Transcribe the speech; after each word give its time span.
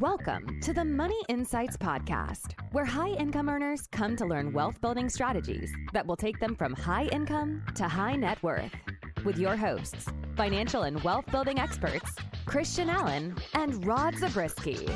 Welcome 0.00 0.62
to 0.62 0.72
the 0.72 0.82
Money 0.82 1.22
Insights 1.28 1.76
Podcast, 1.76 2.54
where 2.72 2.86
high 2.86 3.10
income 3.10 3.50
earners 3.50 3.86
come 3.92 4.16
to 4.16 4.24
learn 4.24 4.50
wealth 4.50 4.80
building 4.80 5.10
strategies 5.10 5.70
that 5.92 6.06
will 6.06 6.16
take 6.16 6.40
them 6.40 6.56
from 6.56 6.72
high 6.72 7.04
income 7.08 7.62
to 7.74 7.86
high 7.86 8.16
net 8.16 8.42
worth. 8.42 8.72
With 9.26 9.36
your 9.36 9.56
hosts, 9.56 10.06
financial 10.38 10.84
and 10.84 11.04
wealth 11.04 11.26
building 11.30 11.58
experts, 11.58 12.10
Christian 12.46 12.88
Allen 12.88 13.36
and 13.52 13.84
Rod 13.84 14.16
Zabriskie. 14.16 14.88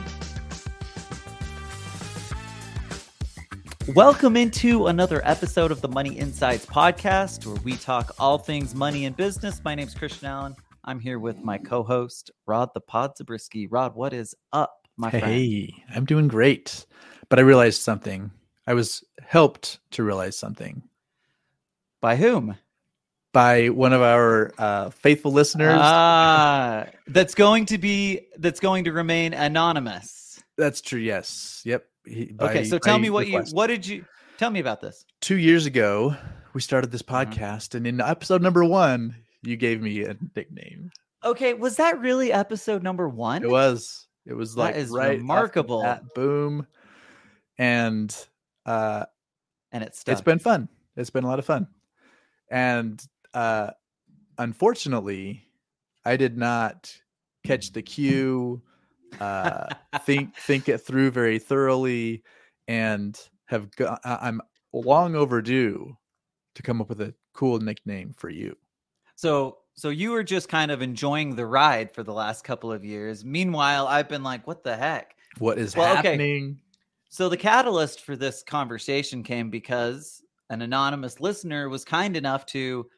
Welcome 3.89 4.39
into 4.39 4.87
another 4.87 5.21
episode 5.27 5.71
of 5.71 5.83
the 5.83 5.89
Money 5.89 6.15
Insights 6.15 6.65
Podcast, 6.65 7.45
where 7.45 7.63
we 7.63 7.77
talk 7.77 8.15
all 8.19 8.39
things 8.39 8.75
money 8.75 9.05
and 9.05 9.15
business. 9.15 9.61
My 9.63 9.75
name 9.75 9.87
is 9.87 9.95
Christian 9.95 10.29
Allen. 10.29 10.57
I'm 10.83 10.99
here 10.99 11.19
with 11.19 11.45
my 11.45 11.59
co-host 11.59 12.31
Rod 12.47 12.71
the 12.73 12.81
Pod 12.81 13.19
Zabriskie. 13.19 13.67
Rod, 13.67 13.95
what 13.95 14.15
is 14.15 14.35
up, 14.51 14.84
my 14.97 15.11
hey, 15.11 15.21
friend? 15.21 15.35
Hey, 15.35 15.75
I'm 15.95 16.05
doing 16.05 16.29
great. 16.29 16.87
But 17.29 17.39
I 17.39 17.43
realized 17.43 17.83
something. 17.83 18.31
I 18.67 18.75
was 18.75 19.05
helped 19.27 19.79
to 19.93 20.03
realize 20.03 20.37
something 20.37 20.83
By 22.01 22.17
whom? 22.17 22.57
by 23.33 23.69
one 23.69 23.93
of 23.93 24.01
our 24.01 24.53
uh, 24.59 24.91
faithful 24.91 25.33
listeners. 25.33 25.79
Ah, 25.81 26.87
that's 27.09 27.35
going 27.35 27.67
to 27.67 27.79
be 27.79 28.29
that's 28.39 28.61
going 28.61 28.85
to 28.85 28.93
remain 28.93 29.35
anonymous. 29.35 30.41
That's 30.57 30.81
true. 30.81 31.01
Yes. 31.01 31.63
Yep. 31.65 31.85
He, 32.07 32.27
by- 32.27 32.51
okay, 32.51 32.65
so 32.65 32.79
tell 32.79 32.99
me 32.99 33.11
what 33.11 33.27
you 33.27 33.43
what 33.53 33.67
did 33.67 33.87
you 33.87 34.05
tell 34.39 34.51
me 34.51 34.61
about 34.61 34.81
this? 34.81 35.05
Two 35.21 35.37
years 35.37 35.67
ago, 35.67 36.15
we 36.55 36.61
started 36.61 36.93
this 36.93 37.03
Mhm. 37.03 37.27
podcast, 37.33 37.75
and 37.75 37.87
in 37.87 38.01
episode 38.01 38.41
number 38.43 38.65
one, 38.65 39.17
you 39.43 39.57
gave 39.57 39.83
me 39.83 40.05
a 40.05 40.17
nickname. 40.37 40.91
Okay, 41.25 41.55
was 41.55 41.77
that 41.77 41.99
really 42.01 42.33
episode 42.33 42.83
number 42.83 43.09
one? 43.09 43.43
It 43.43 43.51
was. 43.51 44.07
It 44.27 44.35
was 44.35 44.57
like 44.57 44.77
is 44.77 44.91
right 44.91 45.19
remarkable. 45.19 45.83
bat, 45.83 46.03
boom, 46.15 46.67
and 47.59 48.15
uh, 48.67 49.05
and 49.73 49.85
it 49.85 49.95
stuck. 49.95 50.13
it's 50.13 50.23
been 50.23 50.39
fun. 50.39 50.69
It's 50.97 51.11
been 51.11 51.25
a 51.25 51.27
lot 51.27 51.39
of 51.39 51.45
fun. 51.45 51.67
And 52.51 53.05
uh 53.35 53.71
unfortunately, 54.39 55.47
I 56.05 56.17
did 56.17 56.39
not 56.39 56.95
catch 57.45 57.73
the 57.73 57.83
cue, 57.83 58.63
uh 59.21 59.67
think 60.01 60.35
think 60.39 60.69
it 60.69 60.79
through 60.79 61.11
very 61.11 61.39
thoroughly 61.39 62.23
and 62.69 63.19
have 63.47 63.75
go- 63.77 63.99
I'm 64.05 64.41
long 64.73 65.15
overdue 65.15 65.97
to 66.55 66.63
come 66.63 66.81
up 66.81 66.89
with 66.89 67.01
a 67.01 67.15
cool 67.33 67.59
nickname 67.59 68.13
for 68.17 68.31
you. 68.31 68.57
So 69.17 69.59
so 69.75 69.89
you 69.89 70.13
were 70.13 70.23
just 70.23 70.49
kind 70.49 70.71
of 70.71 70.83
enjoying 70.83 71.35
the 71.35 71.47
ride 71.47 71.93
for 71.93 72.03
the 72.03 72.13
last 72.13 72.45
couple 72.45 72.73
of 72.73 72.85
years. 72.85 73.25
Meanwhile, 73.25 73.87
I've 73.87 74.09
been 74.09 74.23
like, 74.23 74.47
what 74.47 74.63
the 74.63 74.77
heck? 74.77 75.17
What 75.39 75.59
is 75.59 75.75
Well, 75.75 75.99
okay. 75.99 76.13
happening? 76.13 76.59
So 77.11 77.29
the 77.29 77.37
catalyst 77.37 78.03
for 78.03 78.17
this 78.17 78.43
conversation 78.43 79.23
came 79.23 79.51
because 79.51 80.23
an 80.51 80.63
anonymous 80.63 81.21
listener 81.21 81.69
was 81.69 81.85
kind 81.85 82.17
enough 82.17 82.47
to 82.47 82.89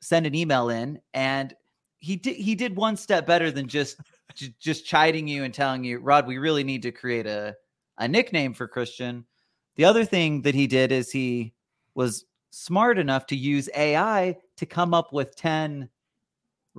send 0.00 0.26
an 0.26 0.34
email 0.34 0.70
in 0.70 1.00
and 1.14 1.54
he 1.98 2.16
did 2.16 2.36
he 2.36 2.54
did 2.54 2.74
one 2.74 2.96
step 2.96 3.26
better 3.26 3.50
than 3.50 3.68
just 3.68 3.98
j- 4.34 4.54
just 4.58 4.86
chiding 4.86 5.28
you 5.28 5.44
and 5.44 5.52
telling 5.52 5.84
you, 5.84 5.98
Rod, 5.98 6.26
we 6.26 6.38
really 6.38 6.64
need 6.64 6.82
to 6.82 6.92
create 6.92 7.26
a 7.26 7.54
a 7.98 8.08
nickname 8.08 8.54
for 8.54 8.66
Christian. 8.66 9.24
The 9.76 9.84
other 9.84 10.04
thing 10.04 10.42
that 10.42 10.54
he 10.54 10.66
did 10.66 10.92
is 10.92 11.12
he 11.12 11.52
was 11.94 12.24
smart 12.50 12.98
enough 12.98 13.26
to 13.26 13.36
use 13.36 13.68
AI 13.76 14.36
to 14.56 14.66
come 14.66 14.94
up 14.94 15.12
with 15.12 15.36
10 15.36 15.88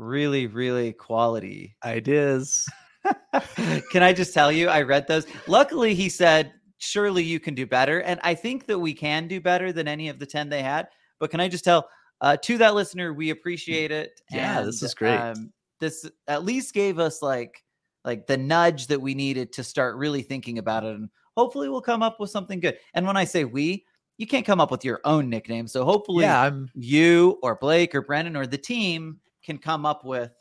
really 0.02 0.48
really 0.48 0.94
quality 0.94 1.76
Ideas. 1.84 2.68
can 3.92 4.04
I 4.04 4.14
just 4.14 4.34
tell 4.34 4.52
you, 4.52 4.68
I 4.68 4.82
read 4.82 5.08
those. 5.08 5.26
Luckily, 5.48 5.94
he 5.96 6.10
said, 6.10 6.54
surely 6.78 7.24
you 7.24 7.40
can 7.40 7.56
do 7.56 7.66
better. 7.66 8.00
And 8.02 8.20
I 8.24 8.34
think 8.36 8.66
that 8.68 8.80
we 8.80 8.94
can 8.94 9.28
do 9.28 9.40
better 9.40 9.72
than 9.72 9.88
any 9.88 10.10
of 10.10 10.20
the 10.20 10.26
10 10.26 10.50
they 10.50 10.62
had. 10.62 10.88
But 11.20 11.32
can 11.32 11.40
I 11.40 11.48
just 11.48 11.64
tell 11.64 11.88
uh, 12.22 12.38
to 12.38 12.58
that 12.60 12.76
listener, 12.76 13.14
we 13.14 13.32
appreciate 13.32 13.92
it. 13.92 14.22
Yeah, 14.30 14.62
this 14.62 14.84
is 14.84 14.94
great. 14.94 15.18
Um, 15.18 15.52
this 15.80 16.10
at 16.28 16.44
least 16.46 16.74
gave 16.74 17.00
us 17.00 17.22
like 17.22 17.64
like 18.04 18.28
the 18.28 18.38
nudge 18.38 18.88
that 18.88 19.02
we 19.02 19.14
needed 19.14 19.54
to 19.54 19.64
start 19.64 19.96
really 19.96 20.22
thinking 20.22 20.58
about 20.58 20.84
it. 20.84 20.96
And 20.96 21.10
hopefully 21.36 21.70
we'll 21.70 21.82
come 21.82 22.04
up 22.04 22.20
with 22.20 22.30
something 22.30 22.60
good. 22.60 22.78
And 22.94 23.06
when 23.06 23.18
I 23.18 23.26
say 23.26 23.44
we, 23.44 23.86
you 24.18 24.28
can't 24.28 24.46
come 24.46 24.60
up 24.60 24.72
with 24.72 24.86
your 24.86 25.02
own 25.04 25.30
nickname. 25.30 25.68
So 25.68 25.84
hopefully 25.84 26.26
Yeah, 26.26 26.42
I'm 26.42 26.70
you 26.76 27.40
or 27.44 27.56
Blake 27.56 27.94
or 27.94 28.02
Brennan 28.02 28.36
or 28.36 28.48
the 28.48 28.58
team 28.58 29.20
can 29.44 29.58
come 29.58 29.86
up 29.86 30.04
with 30.06 30.32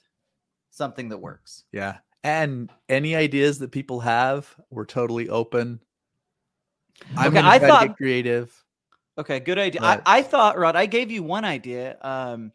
something 0.71 1.09
that 1.09 1.19
works. 1.19 1.65
yeah. 1.73 1.99
And 2.23 2.71
any 2.91 3.17
ideas 3.17 3.59
that 3.61 3.73
people 3.73 3.99
have, 4.01 4.55
we're 4.69 4.85
totally 4.85 5.31
open. 5.31 5.81
I'm 7.17 7.29
Okay, 7.35 7.47
I 7.47 7.59
thought- 7.59 7.97
creative. 7.97 8.55
Okay, 9.17 9.41
good 9.41 9.59
idea. 9.59 9.81
But- 9.81 10.03
I, 10.07 10.19
I 10.19 10.23
thought, 10.23 10.59
Rod, 10.59 10.77
I 10.77 10.85
gave 10.87 11.11
you 11.11 11.23
one 11.23 11.45
idea 11.47 11.97
um, 12.03 12.53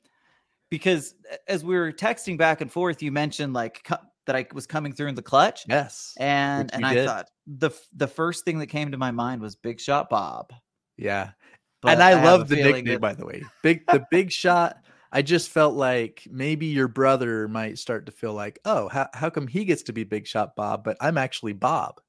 because 0.69 1.15
as 1.47 1.63
we 1.63 1.75
were 1.75 1.91
texting 1.91 2.37
back 2.37 2.61
and 2.61 2.71
forth, 2.71 3.01
you 3.01 3.11
mentioned 3.11 3.53
like 3.53 3.83
co- 3.83 3.97
that 4.27 4.35
I 4.35 4.45
was 4.53 4.65
coming 4.67 4.93
through 4.93 5.07
in 5.09 5.15
the 5.15 5.21
clutch, 5.23 5.65
Yes. 5.67 6.13
and 6.19 6.71
and 6.73 6.85
I 6.85 6.93
did. 6.93 7.07
thought 7.07 7.27
the 7.47 7.71
the 7.95 8.07
first 8.07 8.45
thing 8.45 8.59
that 8.59 8.67
came 8.67 8.91
to 8.91 8.97
my 8.97 9.11
mind 9.11 9.41
was 9.41 9.55
Big 9.55 9.79
Shot 9.79 10.09
Bob. 10.09 10.51
Yeah. 10.97 11.31
But 11.81 11.93
and 11.93 12.03
I, 12.03 12.11
a 12.11 12.23
love 12.23 12.47
the 12.47 12.55
nickname, 12.57 12.85
that- 12.85 13.01
by 13.01 13.13
the 13.13 13.25
way. 13.25 13.43
Big 13.63 13.85
the 13.87 14.05
big 14.11 14.31
shot. 14.31 14.77
I 15.15 15.21
just 15.21 15.49
felt 15.49 15.75
like 15.75 16.27
maybe 16.29 16.65
your 16.65 16.89
brother 16.89 17.47
might 17.47 17.79
start 17.79 18.05
to 18.07 18.11
feel 18.11 18.33
like, 18.33 18.59
oh, 18.65 18.89
how, 18.89 19.07
how 19.13 19.29
come 19.29 19.47
he 19.47 19.63
gets 19.63 19.83
to 19.83 19.93
be 19.93 20.03
Big 20.03 20.27
Shot 20.27 20.57
Bob, 20.57 20.83
but 20.83 20.97
I'm 20.99 21.17
actually 21.17 21.53
Bob. 21.53 22.01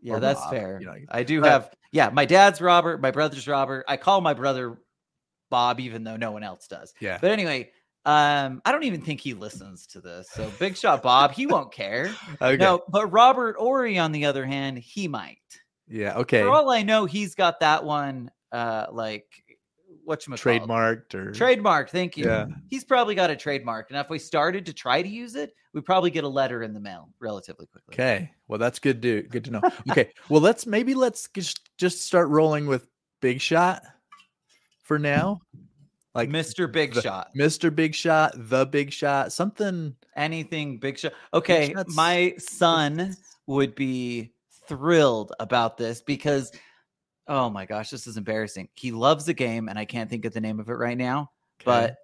Yeah, 0.00 0.20
that's 0.20 0.38
Rob, 0.38 0.50
fair. 0.50 0.78
you 0.80 0.86
know, 0.86 0.94
I 1.08 1.24
do 1.24 1.40
but- 1.40 1.50
have. 1.50 1.70
Yeah, 1.90 2.10
my 2.10 2.24
dad's 2.24 2.60
Robert. 2.60 3.00
My 3.00 3.10
brother's 3.10 3.48
Robert. 3.48 3.84
I 3.88 3.96
call 3.96 4.20
my 4.20 4.34
brother 4.34 4.78
Bob, 5.50 5.80
even 5.80 6.04
though 6.04 6.16
no 6.16 6.30
one 6.30 6.44
else 6.44 6.68
does. 6.68 6.94
Yeah. 7.00 7.18
But 7.20 7.32
anyway, 7.32 7.70
um, 8.04 8.62
I 8.64 8.70
don't 8.70 8.84
even 8.84 9.00
think 9.00 9.20
he 9.20 9.34
listens 9.34 9.86
to 9.88 10.00
this. 10.00 10.30
So 10.30 10.48
Big 10.60 10.76
Shot 10.76 11.02
Bob, 11.02 11.32
he 11.32 11.46
won't 11.46 11.72
care. 11.72 12.14
Okay. 12.40 12.56
No, 12.56 12.82
but 12.88 13.10
Robert 13.12 13.56
Horry, 13.56 13.98
on 13.98 14.12
the 14.12 14.26
other 14.26 14.44
hand, 14.46 14.78
he 14.78 15.08
might. 15.08 15.38
Yeah. 15.88 16.18
Okay. 16.18 16.42
For 16.42 16.50
all 16.50 16.70
I 16.70 16.82
know, 16.82 17.04
he's 17.04 17.34
got 17.34 17.58
that 17.60 17.84
one 17.84 18.30
uh 18.52 18.86
like 18.92 19.43
what 20.04 20.26
you 20.26 20.32
Trademarked 20.34 21.14
or 21.14 21.32
Trademark, 21.32 21.90
thank 21.90 22.16
you. 22.16 22.26
Yeah. 22.26 22.46
He's 22.68 22.84
probably 22.84 23.14
got 23.14 23.30
a 23.30 23.36
trademark. 23.36 23.90
And 23.90 23.98
if 23.98 24.08
we 24.10 24.18
started 24.18 24.66
to 24.66 24.72
try 24.72 25.02
to 25.02 25.08
use 25.08 25.34
it, 25.34 25.54
we'd 25.72 25.84
probably 25.84 26.10
get 26.10 26.24
a 26.24 26.28
letter 26.28 26.62
in 26.62 26.72
the 26.72 26.80
mail 26.80 27.10
relatively 27.20 27.66
quickly. 27.66 27.94
Okay. 27.94 28.30
Well, 28.48 28.58
that's 28.58 28.78
good 28.78 29.02
to 29.02 29.22
good 29.22 29.44
to 29.44 29.50
know. 29.50 29.60
Okay. 29.90 30.10
well, 30.28 30.40
let's 30.40 30.66
maybe 30.66 30.94
let's 30.94 31.28
just 31.34 31.60
just 31.78 32.02
start 32.02 32.28
rolling 32.28 32.66
with 32.66 32.86
Big 33.20 33.40
Shot 33.40 33.82
for 34.82 34.98
now. 34.98 35.40
Like 36.14 36.28
Mr. 36.28 36.70
Big 36.70 36.94
the- 36.94 37.02
Shot. 37.02 37.30
Mr. 37.36 37.74
Big 37.74 37.94
Shot, 37.94 38.32
the 38.36 38.66
Big 38.66 38.92
Shot, 38.92 39.32
something. 39.32 39.96
Anything 40.16 40.78
Big 40.78 40.98
Shot. 40.98 41.12
Okay, 41.32 41.72
Shot's- 41.72 41.94
my 41.94 42.34
son 42.38 43.16
would 43.46 43.74
be 43.74 44.32
thrilled 44.68 45.32
about 45.40 45.76
this 45.76 46.00
because 46.00 46.52
oh 47.28 47.50
my 47.50 47.64
gosh, 47.66 47.90
this 47.90 48.06
is 48.06 48.16
embarrassing. 48.16 48.68
He 48.74 48.90
loves 48.92 49.24
the 49.24 49.34
game 49.34 49.68
and 49.68 49.78
I 49.78 49.84
can't 49.84 50.08
think 50.10 50.24
of 50.24 50.32
the 50.34 50.40
name 50.40 50.60
of 50.60 50.68
it 50.68 50.74
right 50.74 50.98
now. 50.98 51.30
but 51.64 51.96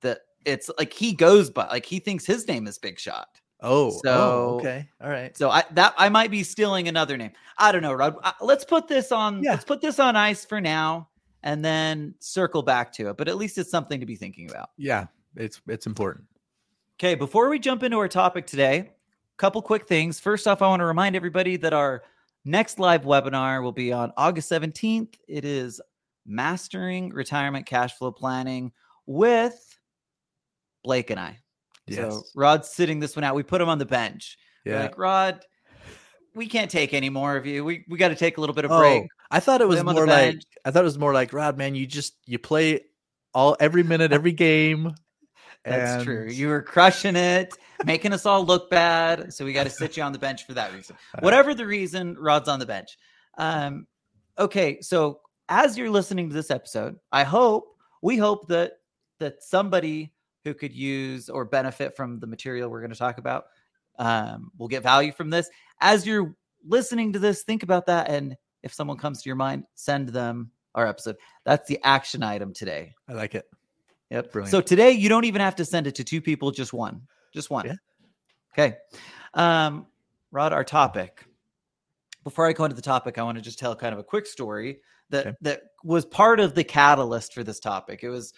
the 0.00 0.20
it's 0.44 0.70
like 0.78 0.92
he 0.92 1.12
goes 1.12 1.50
by 1.50 1.66
like 1.68 1.86
he 1.86 1.98
thinks 1.98 2.24
his 2.26 2.46
name 2.48 2.66
is 2.66 2.78
Big 2.78 2.98
Shot. 2.98 3.28
oh, 3.62 3.90
so- 3.90 4.00
oh, 4.06 4.56
okay, 4.58 4.88
all 5.00 5.10
right. 5.10 5.36
So 5.36 5.50
I 5.50 5.64
that 5.72 5.94
I 5.96 6.08
might 6.08 6.30
be 6.30 6.42
stealing 6.42 6.88
another 6.88 7.16
name. 7.16 7.32
I 7.58 7.72
don't 7.72 7.82
know, 7.82 7.92
Rod. 7.92 8.16
Uh, 8.22 8.32
Let's 8.40 8.64
put 8.64 8.86
this 8.88 9.10
on. 9.12 9.42
Yeah. 9.42 9.52
Let's 9.52 9.64
put 9.64 9.80
this 9.80 9.98
on 9.98 10.14
ice 10.16 10.44
for 10.44 10.60
now, 10.60 11.08
and 11.42 11.64
then 11.64 12.14
circle 12.20 12.62
back 12.62 12.92
to 12.94 13.08
it. 13.10 13.16
But 13.16 13.28
at 13.28 13.36
least 13.36 13.58
it's 13.58 13.70
something 13.70 13.98
to 14.00 14.06
be 14.06 14.14
thinking 14.16 14.50
about. 14.50 14.70
Yeah, 14.76 15.06
it's 15.36 15.60
it's 15.66 15.86
important. 15.86 16.26
Okay, 17.00 17.14
before 17.14 17.48
we 17.48 17.58
jump 17.58 17.82
into 17.82 17.98
our 17.98 18.08
topic 18.08 18.46
today, 18.46 18.90
couple 19.36 19.60
quick 19.62 19.86
things. 19.86 20.18
First 20.20 20.46
off, 20.46 20.62
I 20.62 20.68
want 20.68 20.80
to 20.80 20.86
remind 20.86 21.14
everybody 21.16 21.56
that 21.56 21.72
our 21.72 22.02
next 22.46 22.78
live 22.78 23.02
webinar 23.02 23.62
will 23.62 23.72
be 23.72 23.92
on 23.92 24.12
August 24.16 24.50
17th. 24.50 25.14
It 25.28 25.44
is 25.44 25.80
Mastering 26.24 27.10
Retirement 27.10 27.66
Cash 27.66 27.94
Flow 27.94 28.12
Planning 28.12 28.72
with 29.04 29.58
Blake 30.84 31.10
and 31.10 31.20
I. 31.20 31.40
Yes. 31.86 32.12
So 32.12 32.22
Rod's 32.34 32.70
sitting 32.70 33.00
this 33.00 33.16
one 33.16 33.24
out. 33.24 33.34
We 33.34 33.42
put 33.42 33.60
him 33.60 33.68
on 33.68 33.78
the 33.78 33.86
bench. 33.86 34.38
We're 34.64 34.72
yeah. 34.72 34.82
Like, 34.82 34.98
Rod, 34.98 35.44
we 36.34 36.46
can't 36.46 36.70
take 36.70 36.94
any 36.94 37.10
more 37.10 37.36
of 37.36 37.46
you. 37.46 37.64
We 37.64 37.84
we 37.88 37.98
got 37.98 38.08
to 38.08 38.16
take 38.16 38.38
a 38.38 38.40
little 38.40 38.54
bit 38.54 38.64
of 38.64 38.72
oh, 38.72 38.78
break. 38.78 39.06
I 39.30 39.40
thought 39.40 39.60
it 39.60 39.68
was 39.68 39.80
him 39.80 39.88
on 39.88 39.94
the 39.94 40.00
more 40.00 40.06
like. 40.06 40.40
I 40.64 40.70
thought 40.70 40.80
it 40.80 40.84
was 40.84 40.98
more 40.98 41.12
like 41.12 41.32
Rod, 41.32 41.56
man. 41.56 41.74
You 41.74 41.86
just 41.86 42.16
you 42.24 42.38
play 42.38 42.82
all 43.34 43.56
every 43.60 43.82
minute, 43.82 44.12
every 44.12 44.32
game. 44.32 44.94
That's 45.66 46.04
true. 46.04 46.28
You 46.30 46.48
were 46.48 46.62
crushing 46.62 47.16
it, 47.16 47.54
making 47.84 48.12
us 48.12 48.26
all 48.26 48.44
look 48.44 48.70
bad. 48.70 49.32
So 49.32 49.44
we 49.44 49.52
got 49.52 49.64
to 49.64 49.70
sit 49.70 49.96
you 49.96 50.02
on 50.02 50.12
the 50.12 50.18
bench 50.18 50.46
for 50.46 50.54
that 50.54 50.72
reason. 50.72 50.96
Whatever 51.20 51.54
the 51.54 51.66
reason, 51.66 52.16
Rod's 52.18 52.48
on 52.48 52.58
the 52.58 52.66
bench. 52.66 52.98
Um, 53.38 53.86
okay, 54.38 54.80
so 54.80 55.20
as 55.48 55.76
you're 55.76 55.90
listening 55.90 56.28
to 56.28 56.34
this 56.34 56.50
episode, 56.50 56.96
I 57.12 57.24
hope 57.24 57.76
we 58.02 58.16
hope 58.16 58.48
that 58.48 58.72
that 59.18 59.42
somebody 59.42 60.12
who 60.44 60.54
could 60.54 60.72
use 60.72 61.28
or 61.28 61.44
benefit 61.44 61.96
from 61.96 62.20
the 62.20 62.26
material 62.26 62.70
we're 62.70 62.80
going 62.80 62.92
to 62.92 62.98
talk 62.98 63.18
about 63.18 63.46
um, 63.98 64.50
will 64.58 64.68
get 64.68 64.82
value 64.82 65.12
from 65.12 65.30
this. 65.30 65.48
As 65.80 66.06
you're 66.06 66.36
listening 66.64 67.12
to 67.14 67.18
this, 67.18 67.42
think 67.42 67.62
about 67.62 67.86
that. 67.86 68.10
And 68.10 68.36
if 68.62 68.72
someone 68.72 68.96
comes 68.96 69.22
to 69.22 69.28
your 69.28 69.36
mind, 69.36 69.64
send 69.74 70.10
them 70.10 70.50
our 70.74 70.86
episode. 70.86 71.16
That's 71.44 71.66
the 71.68 71.80
action 71.82 72.22
item 72.22 72.52
today. 72.52 72.94
I 73.08 73.14
like 73.14 73.34
it. 73.34 73.46
Yep. 74.10 74.32
Brilliant. 74.32 74.50
So 74.50 74.60
today 74.60 74.92
you 74.92 75.08
don't 75.08 75.24
even 75.24 75.40
have 75.40 75.56
to 75.56 75.64
send 75.64 75.86
it 75.86 75.94
to 75.96 76.04
two 76.04 76.20
people, 76.20 76.50
just 76.50 76.72
one. 76.72 77.02
Just 77.32 77.50
one. 77.50 77.66
Yeah. 77.66 77.74
Okay. 78.52 78.76
Um, 79.34 79.86
Rod, 80.30 80.52
our 80.52 80.64
topic. 80.64 81.24
Before 82.24 82.46
I 82.46 82.52
go 82.52 82.64
into 82.64 82.76
the 82.76 82.82
topic, 82.82 83.18
I 83.18 83.22
want 83.22 83.36
to 83.38 83.42
just 83.42 83.58
tell 83.58 83.74
kind 83.76 83.92
of 83.92 83.98
a 83.98 84.04
quick 84.04 84.26
story 84.26 84.80
that 85.10 85.26
Okay. 85.26 85.36
that 85.42 85.62
was 85.84 86.04
part 86.04 86.40
of 86.40 86.54
the 86.54 86.64
catalyst 86.64 87.34
for 87.34 87.44
this 87.44 87.60
topic. 87.60 88.00
It 88.02 88.08
was 88.08 88.32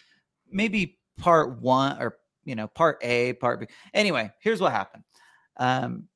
maybe 0.50 0.98
part 1.18 1.60
one 1.60 2.00
or 2.00 2.18
you 2.44 2.54
know, 2.54 2.66
part 2.66 2.98
A, 3.02 3.34
part 3.34 3.60
B. 3.60 3.66
Anyway, 3.92 4.30
here's 4.40 4.60
what 4.60 4.72
happened. 4.72 5.04
Um, 5.58 6.08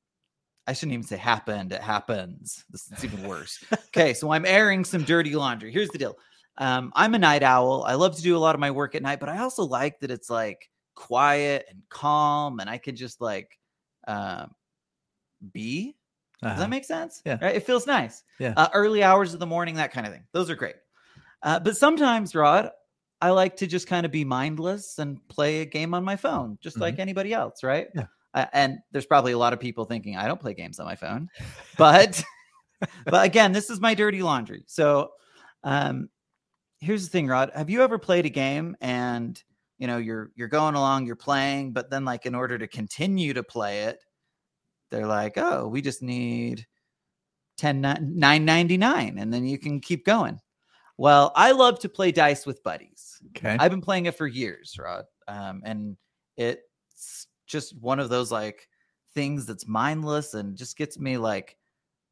I 0.65 0.73
shouldn't 0.73 0.93
even 0.93 1.05
say 1.05 1.17
happened, 1.17 1.71
it 1.71 1.81
happens. 1.81 2.63
This 2.71 2.91
is 2.91 3.03
even 3.03 3.27
worse. 3.27 3.63
okay, 3.87 4.13
so 4.15 4.31
I'm 4.31 4.45
airing 4.45 4.83
some 4.83 5.03
dirty 5.03 5.35
laundry. 5.35 5.71
Here's 5.71 5.89
the 5.89 5.97
deal. 5.97 6.17
Um, 6.57 6.91
I'm 6.95 7.15
a 7.15 7.19
night 7.19 7.43
owl. 7.43 7.83
I 7.87 7.95
love 7.95 8.15
to 8.15 8.21
do 8.21 8.37
a 8.37 8.39
lot 8.39 8.55
of 8.55 8.61
my 8.61 8.71
work 8.71 8.95
at 8.95 9.01
night, 9.01 9.19
but 9.19 9.29
I 9.29 9.39
also 9.39 9.63
like 9.63 9.99
that 10.01 10.11
it's 10.11 10.29
like 10.29 10.69
quiet 10.95 11.65
and 11.69 11.81
calm, 11.89 12.59
and 12.59 12.69
I 12.69 12.77
can 12.77 12.95
just 12.95 13.19
like 13.21 13.57
um, 14.07 14.51
be. 15.51 15.95
Does 16.41 16.51
Uh-huh. 16.51 16.59
that 16.61 16.69
make 16.69 16.85
sense? 16.85 17.21
Yeah. 17.25 17.37
Right? 17.41 17.55
It 17.55 17.65
feels 17.65 17.87
nice. 17.87 18.23
Yeah. 18.39 18.53
Uh, 18.57 18.67
early 18.73 19.01
hours 19.03 19.33
of 19.33 19.39
the 19.39 19.45
morning, 19.45 19.75
that 19.75 19.91
kind 19.93 20.05
of 20.05 20.13
thing. 20.13 20.23
Those 20.33 20.49
are 20.49 20.55
great. 20.55 20.75
Uh, 21.41 21.59
but 21.59 21.75
sometimes, 21.77 22.35
Rod, 22.35 22.69
I 23.21 23.29
like 23.31 23.55
to 23.57 23.67
just 23.67 23.87
kind 23.87 24.05
of 24.05 24.11
be 24.11 24.25
mindless 24.25 24.99
and 24.99 25.25
play 25.29 25.61
a 25.61 25.65
game 25.65 25.93
on 25.93 26.03
my 26.03 26.15
phone, 26.17 26.57
just 26.61 26.79
like 26.79 26.99
anybody 26.99 27.33
else, 27.33 27.63
right? 27.63 27.87
Yeah. 27.95 28.05
Uh, 28.33 28.45
and 28.53 28.79
there's 28.91 29.05
probably 29.05 29.31
a 29.31 29.37
lot 29.37 29.53
of 29.53 29.59
people 29.59 29.85
thinking 29.85 30.17
I 30.17 30.27
don't 30.27 30.39
play 30.39 30.53
games 30.53 30.79
on 30.79 30.85
my 30.85 30.95
phone, 30.95 31.29
but 31.77 32.21
but 33.05 33.25
again, 33.25 33.51
this 33.53 33.69
is 33.69 33.79
my 33.79 33.93
dirty 33.93 34.21
laundry. 34.21 34.63
So, 34.67 35.11
um, 35.63 36.09
here's 36.83 37.03
the 37.05 37.09
thing, 37.09 37.27
Rod. 37.27 37.51
Have 37.55 37.69
you 37.69 37.81
ever 37.83 37.97
played 37.97 38.25
a 38.25 38.29
game 38.29 38.75
and 38.81 39.41
you 39.79 39.87
know 39.87 39.97
you're 39.97 40.31
you're 40.35 40.47
going 40.47 40.75
along, 40.75 41.05
you're 41.05 41.15
playing, 41.15 41.73
but 41.73 41.89
then 41.89 42.05
like 42.05 42.25
in 42.25 42.35
order 42.35 42.57
to 42.57 42.67
continue 42.67 43.33
to 43.33 43.43
play 43.43 43.83
it, 43.83 44.03
they're 44.91 45.07
like, 45.07 45.37
oh, 45.37 45.67
we 45.67 45.81
just 45.81 46.01
need 46.03 46.65
10 47.57 47.81
999 47.81 49.17
and 49.19 49.33
then 49.33 49.45
you 49.45 49.57
can 49.59 49.79
keep 49.79 50.05
going. 50.05 50.39
Well, 50.97 51.31
I 51.35 51.51
love 51.51 51.79
to 51.79 51.89
play 51.89 52.11
dice 52.11 52.45
with 52.45 52.63
buddies. 52.63 53.21
Okay. 53.37 53.57
I've 53.59 53.71
been 53.71 53.81
playing 53.81 54.05
it 54.07 54.15
for 54.17 54.27
years, 54.27 54.77
Rod. 54.79 55.05
Um, 55.27 55.61
and 55.65 55.97
it's 56.37 57.27
just 57.47 57.77
one 57.79 57.99
of 57.99 58.09
those 58.09 58.31
like 58.31 58.67
things 59.13 59.45
that's 59.45 59.67
mindless 59.67 60.33
and 60.35 60.57
just 60.57 60.77
gets 60.77 60.99
me 60.99 61.17
like 61.17 61.57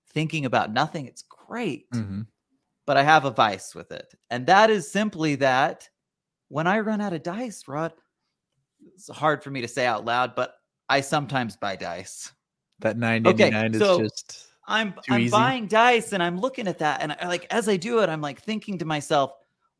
thinking 0.09 0.45
about 0.45 0.73
nothing. 0.73 1.07
It's 1.07 1.23
great. 1.23 1.89
Mhm. 1.91 2.27
But 2.91 2.97
I 2.97 3.03
have 3.03 3.23
a 3.23 3.31
vice 3.31 3.73
with 3.73 3.93
it. 3.93 4.13
And 4.31 4.45
that 4.47 4.69
is 4.69 4.91
simply 4.91 5.35
that 5.35 5.87
when 6.49 6.67
I 6.67 6.81
run 6.81 6.99
out 6.99 7.13
of 7.13 7.23
dice, 7.23 7.63
Rod, 7.65 7.93
it's 8.93 9.07
hard 9.07 9.41
for 9.41 9.49
me 9.49 9.61
to 9.61 9.67
say 9.69 9.85
out 9.85 10.03
loud, 10.03 10.35
but 10.35 10.55
I 10.89 10.99
sometimes 10.99 11.55
buy 11.55 11.77
dice. 11.77 12.33
That 12.79 12.97
nine 12.97 13.23
ninety 13.23 13.49
nine 13.49 13.73
so- 13.75 14.01
is 14.01 14.11
just 14.11 14.47
I'm 14.67 14.93
I'm 15.09 15.21
easy? 15.21 15.31
buying 15.31 15.67
dice 15.67 16.11
and 16.11 16.21
I'm 16.21 16.37
looking 16.37 16.67
at 16.67 16.79
that 16.79 17.01
and 17.01 17.13
I, 17.13 17.29
like 17.29 17.47
as 17.49 17.69
I 17.69 17.77
do 17.77 17.99
it 17.99 18.09
I'm 18.09 18.19
like 18.19 18.41
thinking 18.41 18.77
to 18.79 18.85
myself 18.85 19.31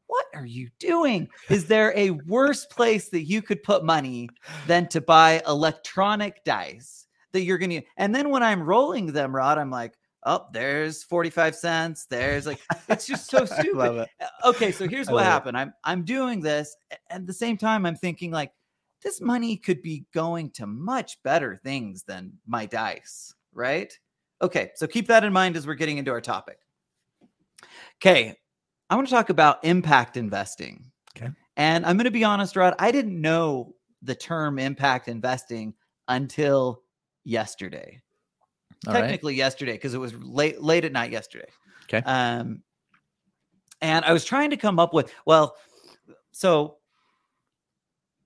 what 0.08 0.28
are 0.34 0.46
you 0.46 0.70
doing 0.80 1.28
is 1.50 1.66
there 1.66 1.92
a 1.98 2.12
worse 2.12 2.66
place 2.66 3.10
that 3.10 3.24
you 3.24 3.42
could 3.42 3.62
put 3.62 3.84
money 3.84 4.30
than 4.68 4.88
to 4.88 5.02
buy 5.02 5.42
electronic 5.48 6.46
dice 6.46 7.08
that 7.34 7.42
you're 7.42 7.58
going 7.58 7.72
to 7.72 7.82
and 7.98 8.16
then 8.16 8.30
when 8.30 8.42
I'm 8.42 8.64
rolling 8.64 9.08
them 9.08 9.36
Rod 9.36 9.58
I'm 9.58 9.70
like 9.70 9.96
oh 10.26 10.46
there's 10.54 11.04
45 11.04 11.56
cents 11.56 12.06
there's 12.06 12.46
like 12.46 12.60
it's 12.90 13.06
just 13.08 13.30
so 13.30 13.46
stupid 13.46 13.76
love 13.78 13.98
it. 13.98 14.10
Uh, 14.20 14.50
okay 14.50 14.72
so 14.72 14.88
here's 14.88 15.08
what 15.08 15.16
love 15.18 15.26
it. 15.26 15.30
happened 15.30 15.58
i'm 15.58 15.74
i'm 15.84 16.04
doing 16.04 16.40
this 16.42 16.76
at 17.10 17.26
the 17.26 17.34
same 17.34 17.58
time 17.58 17.86
i'm 17.86 17.96
thinking 17.96 18.32
like 18.32 18.52
this 19.04 19.20
money 19.20 19.58
could 19.58 19.82
be 19.82 20.06
going 20.14 20.50
to 20.52 20.68
much 20.68 21.22
better 21.24 21.60
things 21.64 22.04
than 22.04 22.32
my 22.46 22.66
dice 22.66 23.34
right 23.54 23.98
okay 24.42 24.72
so 24.76 24.86
keep 24.88 25.08
that 25.08 25.24
in 25.24 25.34
mind 25.34 25.56
as 25.56 25.66
we're 25.66 25.74
getting 25.74 25.98
into 25.98 26.12
our 26.12 26.22
topic 26.22 26.60
okay 27.98 28.36
i 28.90 28.96
want 28.96 29.08
to 29.08 29.14
talk 29.14 29.30
about 29.30 29.64
impact 29.64 30.18
investing 30.18 30.86
Okay. 31.18 31.30
and 31.58 31.86
i'm 31.86 31.98
going 31.98 32.06
to 32.06 32.12
be 32.12 32.24
honest 32.24 32.56
rod 32.56 32.74
i 32.80 32.92
didn't 32.92 33.20
know 33.20 33.74
the 34.04 34.16
term 34.16 34.58
impact 34.60 35.08
investing 35.08 35.74
until 36.08 36.82
yesterday 37.24 38.02
All 38.88 38.94
right. 38.94 39.02
technically 39.02 39.36
yesterday 39.36 39.74
because 39.74 39.94
it 39.94 40.00
was 40.00 40.14
late 40.16 40.62
late 40.62 40.86
at 40.86 40.92
night 40.92 41.12
yesterday. 41.12 41.50
Okay. 41.84 42.02
Um, 42.06 42.64
and 43.82 44.06
I 44.06 44.14
was 44.14 44.26
trying 44.26 44.50
to 44.52 44.58
come 44.58 44.80
up 44.80 44.94
with 44.94 45.14
well, 45.26 45.56
so 46.32 46.78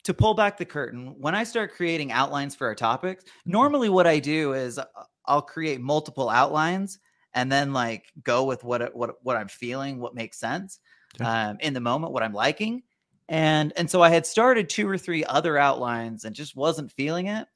to 0.03 0.13
pull 0.13 0.33
back 0.35 0.57
the 0.57 0.65
curtain, 0.65 1.15
when 1.17 1.33
I 1.33 1.43
start 1.43 1.73
creating 1.73 2.11
outlines 2.11 2.55
for 2.55 2.67
our 2.67 2.75
topics, 2.75 3.23
Mm-hmm. 3.23 3.51
normally 3.51 3.89
what 3.89 4.05
I 4.07 4.19
do 4.19 4.53
is 4.53 4.77
uh, 4.77 4.85
I'll 5.25 5.41
create 5.41 5.81
multiple 5.81 6.29
outlines 6.29 6.99
and 7.33 7.51
then 7.51 7.73
like 7.73 8.05
go 8.23 8.43
with 8.45 8.63
what 8.63 8.95
what 8.95 9.15
what 9.23 9.35
I'm 9.35 9.47
feeling, 9.47 9.99
what 9.99 10.15
makes 10.15 10.39
sense 10.39 10.79
Okay. 11.19 11.29
um, 11.29 11.57
in 11.61 11.73
the 11.73 11.79
moment, 11.81 12.13
what 12.13 12.23
I'm 12.23 12.33
liking. 12.33 12.83
And 13.27 13.73
and 13.75 13.89
so 13.89 14.01
I 14.03 14.09
had 14.09 14.25
started 14.25 14.69
two 14.69 14.87
or 14.87 14.97
three 14.97 15.25
other 15.25 15.57
outlines 15.57 16.25
and 16.25 16.35
just 16.35 16.55
wasn't 16.55 16.91
feeling 16.91 17.27
it. 17.27 17.47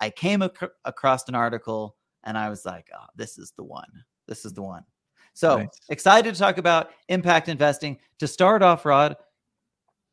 I 0.00 0.10
came 0.10 0.42
ac- 0.42 0.72
across 0.84 1.28
an 1.28 1.34
article 1.34 1.96
and 2.28 2.36
I 2.36 2.50
was 2.50 2.66
like, 2.66 2.90
oh, 2.94 3.06
this 3.16 3.38
is 3.38 3.52
the 3.56 3.64
one. 3.64 3.90
This 4.26 4.44
is 4.44 4.52
the 4.52 4.62
one. 4.62 4.84
So 5.32 5.58
Nice. 5.60 5.68
excited 5.88 6.34
to 6.34 6.38
talk 6.38 6.58
about 6.58 6.90
impact 7.08 7.48
investing. 7.48 7.98
To 8.18 8.28
start 8.28 8.62
off, 8.62 8.84
Rod, 8.84 9.16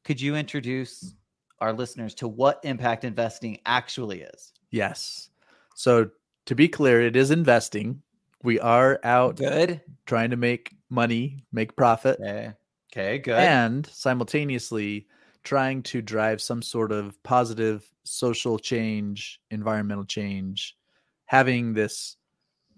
could 0.05 0.21
you 0.21 0.35
introduce 0.37 1.13
our 1.59 1.73
listeners 1.73 2.13
to 2.15 2.27
what 2.29 2.61
impact 2.63 3.03
investing 3.03 3.59
actually 3.65 4.21
is? 4.21 4.53
Yes. 4.71 5.29
So 5.75 6.09
to 6.45 6.55
be 6.55 6.69
clear, 6.69 7.01
it 7.01 7.17
is 7.17 7.31
investing. 7.31 8.01
We 8.43 8.59
are 8.61 8.99
out 9.03 9.35
Good. 9.35 9.81
trying 10.05 10.29
to 10.29 10.37
make 10.37 10.73
money, 10.89 11.43
make 11.51 11.75
profit, 11.75 12.19
Okay. 12.21 12.53
Okay, 12.93 13.17
good. 13.19 13.37
and 13.37 13.85
simultaneously 13.87 15.07
trying 15.43 15.83
to 15.83 16.01
drive 16.01 16.41
some 16.41 16.61
sort 16.61 16.93
of 16.93 17.21
positive 17.23 17.85
social 18.05 18.57
change, 18.57 19.41
environmental 19.51 20.05
change, 20.05 20.77
having 21.25 21.73
this 21.73 22.17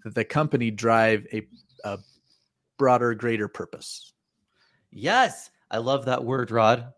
the 0.04 0.24
company 0.24 0.70
drive 0.70 1.26
a, 1.32 1.46
a 1.84 1.98
broader, 2.78 3.14
greater 3.14 3.48
purpose. 3.48 4.12
Yes, 4.90 5.50
I 5.70 5.78
love 5.78 6.04
that 6.06 6.24
word, 6.24 6.50
Rod. 6.50 6.92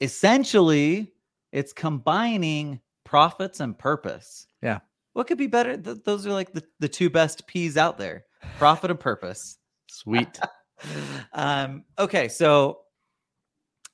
Essentially, 0.00 1.12
it's 1.50 1.72
combining 1.72 2.80
profits 3.04 3.60
and 3.60 3.78
purpose. 3.78 4.46
Yeah. 4.62 4.80
What 5.14 5.26
could 5.26 5.38
be 5.38 5.46
better? 5.46 5.76
Th- 5.76 5.98
those 6.04 6.26
are 6.26 6.32
like 6.32 6.52
the, 6.52 6.62
the 6.78 6.88
two 6.88 7.10
best 7.10 7.46
P's 7.46 7.76
out 7.76 7.98
there 7.98 8.24
profit 8.58 8.90
and 8.90 9.00
purpose. 9.00 9.58
Sweet. 9.88 10.38
um, 11.32 11.84
okay, 11.98 12.28
so 12.28 12.80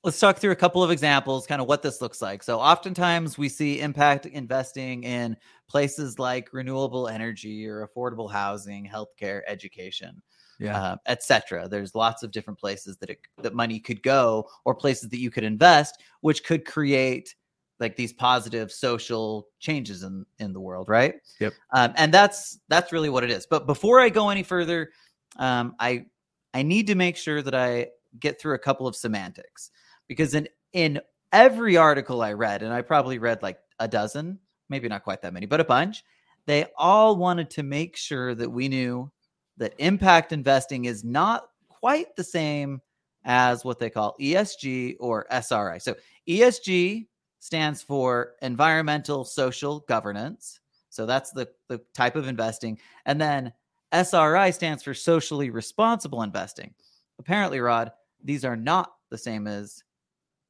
let's 0.09 0.19
talk 0.19 0.39
through 0.39 0.53
a 0.53 0.57
couple 0.57 0.83
of 0.83 0.91
examples, 0.91 1.47
kind 1.47 1.61
of 1.61 1.69
what 1.69 1.83
this 1.83 2.01
looks 2.01 2.23
like. 2.23 2.43
So, 2.43 2.59
oftentimes 2.59 3.37
we 3.37 3.47
see 3.51 3.81
impact 3.83 4.25
investing 4.25 5.05
in 5.05 5.37
places 5.69 6.19
like 6.19 6.49
renewable 6.55 7.09
energy 7.09 7.69
or 7.69 7.87
affordable 7.87 8.33
housing, 8.33 8.89
healthcare, 8.89 9.43
education 9.47 10.23
Yeah. 10.59 10.81
uh, 10.83 10.97
etc. 11.09 11.69
There's 11.69 11.95
lots 11.95 12.23
of 12.23 12.31
different 12.31 12.59
places 12.59 12.97
that 12.97 13.11
it, 13.11 13.19
that 13.43 13.53
money 13.53 13.79
could 13.79 14.03
go, 14.03 14.49
or 14.65 14.75
places 14.75 15.11
that 15.11 15.19
you 15.19 15.31
could 15.31 15.45
invest, 15.45 16.01
which 16.23 16.43
could 16.43 16.65
create 16.65 17.35
like 17.79 17.95
these 17.95 18.15
positive 18.15 18.73
social 18.73 19.49
changes 19.61 20.05
in 20.05 20.25
in 20.39 20.55
the 20.55 20.61
world, 20.61 20.89
right? 20.89 21.17
Yep. 21.39 21.53
Um, 21.75 21.93
and 21.97 22.15
that's 22.15 22.61
that's 22.69 22.93
really 22.93 23.11
what 23.11 23.25
it 23.25 23.31
is. 23.31 23.45
But 23.45 23.67
before 23.67 24.01
I 24.01 24.09
go 24.09 24.31
any 24.31 24.43
further, 24.43 24.91
um, 25.37 25.77
I 25.79 26.07
I 26.55 26.63
need 26.63 26.87
to 26.87 26.95
make 26.95 27.19
sure 27.19 27.43
that 27.43 27.55
I 27.55 27.89
get 28.21 28.41
through 28.41 28.55
a 28.55 28.59
couple 28.59 28.87
of 28.87 28.97
semantics 28.97 29.71
because 30.09 30.35
in 30.35 30.49
in 30.73 31.01
every 31.33 31.77
article 31.77 32.23
I 32.23 32.33
read, 32.33 32.63
and 32.63 32.73
I 32.73 32.83
probably 32.83 33.19
read 33.19 33.43
like 33.43 33.59
a 33.79 33.87
dozen, 33.87 34.39
maybe 34.69 34.89
not 34.89 35.05
quite 35.05 35.23
that 35.23 35.33
many, 35.33 35.47
but 35.47 35.61
a 35.61 35.65
bunch. 35.65 36.05
They 36.47 36.67
all 36.77 37.17
wanted 37.17 37.51
to 37.51 37.63
make 37.63 37.97
sure 37.97 38.35
that 38.35 38.51
we 38.51 38.69
knew 38.69 39.11
that 39.59 39.75
impact 39.79 40.33
investing 40.33 40.87
is 40.87 41.05
not 41.05 41.49
quite 41.69 42.17
the 42.17 42.25
same 42.25 42.81
as 43.25 43.65
what 43.65 43.79
they 43.79 43.91
call 43.91 44.17
ESG 44.21 44.97
or 45.01 45.27
SRI. 45.31 45.79
So 45.79 45.95
ESG 46.27 47.07
stands 47.41 47.83
for 47.83 48.35
environmental 48.43 49.25
social 49.25 49.81
governance. 49.81 50.61
So 50.91 51.07
that's 51.07 51.31
the, 51.33 51.49
the 51.69 51.81
type 51.95 52.17
of 52.17 52.29
investing. 52.29 52.79
And 53.05 53.21
then 53.21 53.53
SRI 53.93 54.51
stands 54.51 54.83
for 54.83 54.95
socially 54.95 55.51
responsible 55.51 56.23
investing. 56.23 56.73
Apparently, 57.19 57.61
Rod, 57.61 57.93
these 58.23 58.45
are 58.45 58.57
not 58.57 58.93
the 59.11 59.19
same 59.19 59.47
as 59.47 59.83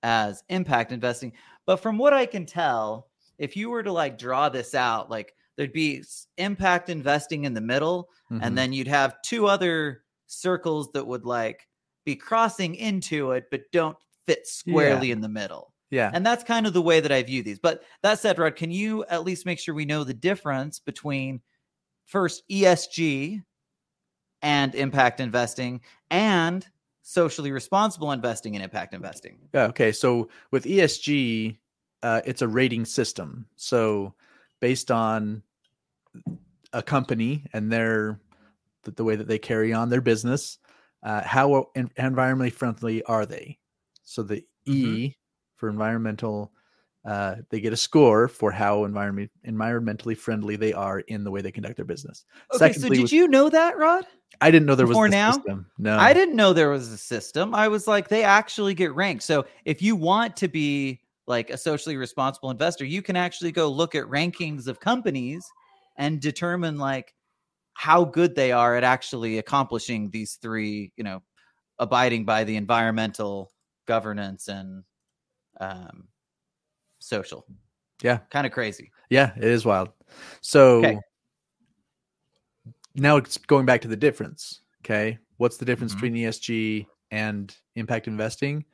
as 0.03 0.43
impact 0.49 0.93
investing. 0.93 1.33
But 1.67 1.77
from 1.77 1.99
what 1.99 2.13
I 2.15 2.27
can 2.27 2.47
tell, 2.47 3.09
if 3.39 3.57
you 3.57 3.71
were 3.71 3.83
to 3.83 3.93
like 3.93 4.19
draw 4.19 4.49
this 4.49 4.75
out, 4.75 5.11
like 5.11 5.35
there'd 5.57 5.73
be 5.73 6.03
impact 6.37 6.89
investing 6.89 7.45
in 7.45 7.55
the 7.55 7.61
middle, 7.61 8.09
Mhm. 8.31 8.41
and 8.43 8.59
then 8.59 8.73
you'd 8.73 8.89
have 8.89 9.21
two 9.23 9.47
other 9.47 10.05
circles 10.27 10.91
that 10.93 11.07
would 11.07 11.25
like 11.25 11.67
be 12.05 12.15
crossing 12.17 12.75
into 12.75 13.33
it, 13.33 13.45
but 13.51 13.63
don't 13.73 13.97
fit 14.27 14.47
squarely 14.47 15.11
in 15.11 15.21
the 15.21 15.29
middle. 15.29 15.73
yeah. 15.91 16.11
And 16.13 16.25
that's 16.27 16.45
kind 16.45 16.67
of 16.67 16.75
the 16.75 16.83
way 16.83 17.01
that 17.01 17.11
I 17.11 17.23
view 17.23 17.43
these. 17.43 17.59
But 17.59 17.83
that 18.03 18.19
said, 18.19 18.39
Rod, 18.39 18.57
can 18.57 18.71
you 18.71 19.05
at 19.07 19.25
least 19.25 19.47
make 19.47 19.59
sure 19.59 19.75
we 19.75 19.87
know 19.87 20.05
the 20.05 20.13
difference 20.13 20.79
between 20.81 21.41
first 22.05 22.43
ESG 22.51 23.43
and 24.43 24.75
impact 24.75 25.21
investing 25.21 25.81
and 26.11 26.67
socially 27.09 27.51
responsible 27.51 28.13
investing 28.13 28.55
and 28.55 28.63
impact 28.63 28.93
investing? 28.93 29.39
Yeah, 29.55 29.65
okay. 29.69 29.93
So 29.93 30.29
with 30.51 30.65
ESG, 30.65 31.57
uh, 32.03 32.21
it's 32.27 32.43
a 32.43 32.49
rating 32.49 32.85
system. 32.85 33.47
So 33.57 34.13
based 34.61 34.91
on 34.91 35.43
a 36.75 36.83
company 36.83 37.47
and 37.55 37.73
their 37.73 38.21
the, 38.83 38.91
the 38.91 39.05
way 39.05 39.17
that 39.17 39.27
they 39.27 39.39
carry 39.39 39.73
on 39.73 39.89
their 39.89 40.03
business, 40.03 40.59
uh, 41.03 41.23
how 41.23 41.71
en- 41.75 41.91
environmentally 41.99 42.53
friendly 42.53 43.03
are 43.05 43.25
they? 43.25 43.59
So 44.03 44.23
the 44.23 44.45
E 44.67 45.15
for 45.57 45.71
environmental, 45.71 46.53
uh, 47.07 47.37
they 47.51 47.61
get 47.61 47.73
a 47.73 47.77
score 47.77 48.29
for 48.29 48.51
how 48.51 48.85
environment 48.85 49.31
environmentally 49.47 50.17
friendly 50.17 50.57
they 50.57 50.73
are 50.73 51.01
in 51.01 51.25
the 51.25 51.31
way 51.31 51.41
they 51.41 51.53
conduct 51.53 51.77
their 51.77 51.85
business. 51.85 52.25
Okay, 52.55 52.73
so 52.73 52.89
did 52.89 53.03
with- 53.03 53.13
you 53.13 53.29
know 53.29 53.49
that, 53.49 53.79
Rod? 53.79 54.05
I 54.41 54.51
didn't 54.51 54.67
know 54.67 54.75
there 54.75 54.87
was 54.87 54.95
before 54.95 55.09
this 55.09 55.15
now? 55.15 55.33
system. 55.33 55.67
No, 55.79 55.99
I 55.99 56.13
didn't 56.13 56.37
know 56.37 56.53
there 56.53 56.71
was 56.71 56.89
a 56.93 56.99
system. 56.99 57.55
I 57.55 57.67
was 57.67 57.87
like, 57.87 58.09
they 58.09 58.23
actually 58.23 58.75
get 58.75 58.95
ranked. 58.95 59.23
So 59.23 59.47
if 59.65 59.81
you 59.81 59.97
want 59.97 60.37
to 60.37 60.49
be 60.49 61.01
like 61.27 61.51
a 61.51 61.59
socially 61.59 61.97
responsible 61.97 62.51
investor, 62.51 62.85
you 62.85 63.03
can 63.03 63.17
actually 63.17 63.53
go 63.53 63.69
look 63.69 63.95
at 63.95 64.05
rankings 64.05 64.67
of 64.67 64.81
companies 64.81 65.45
and 65.97 66.21
determine 66.21 66.79
like 66.79 67.15
how 67.75 68.05
good 68.05 68.35
they 68.35 68.53
are 68.53 68.77
at 68.77 68.85
actually 68.85 69.39
accomplishing 69.39 70.11
these 70.11 70.39
three, 70.41 70.93
you 70.97 71.05
know, 71.05 71.23
abiding 71.79 72.25
by 72.25 72.45
the 72.45 72.57
environmental 72.57 73.51
governance 73.87 74.49
and 74.49 74.85
um 75.61 76.09
social. 77.09 77.47
Yeah. 78.03 78.19
Kind 78.31 78.47
of 78.47 78.53
crazy. 78.53 78.93
Yeah, 79.11 79.33
it 79.37 79.45
is 79.45 79.65
wild. 79.65 79.91
So 80.41 80.79
Okay. 80.79 80.99
now 82.95 83.17
it's 83.17 83.39
going 83.39 83.67
back 83.67 83.81
to 83.83 83.89
the 83.89 83.97
difference. 83.97 84.61
Okay. 84.85 85.19
What's 85.39 85.57
the 85.57 85.65
difference 85.65 85.93
Mhm. 85.93 85.97
between 85.97 86.15
ESG 86.17 86.87
and 87.11 87.55
impact 87.75 88.07
investing? 88.09 88.65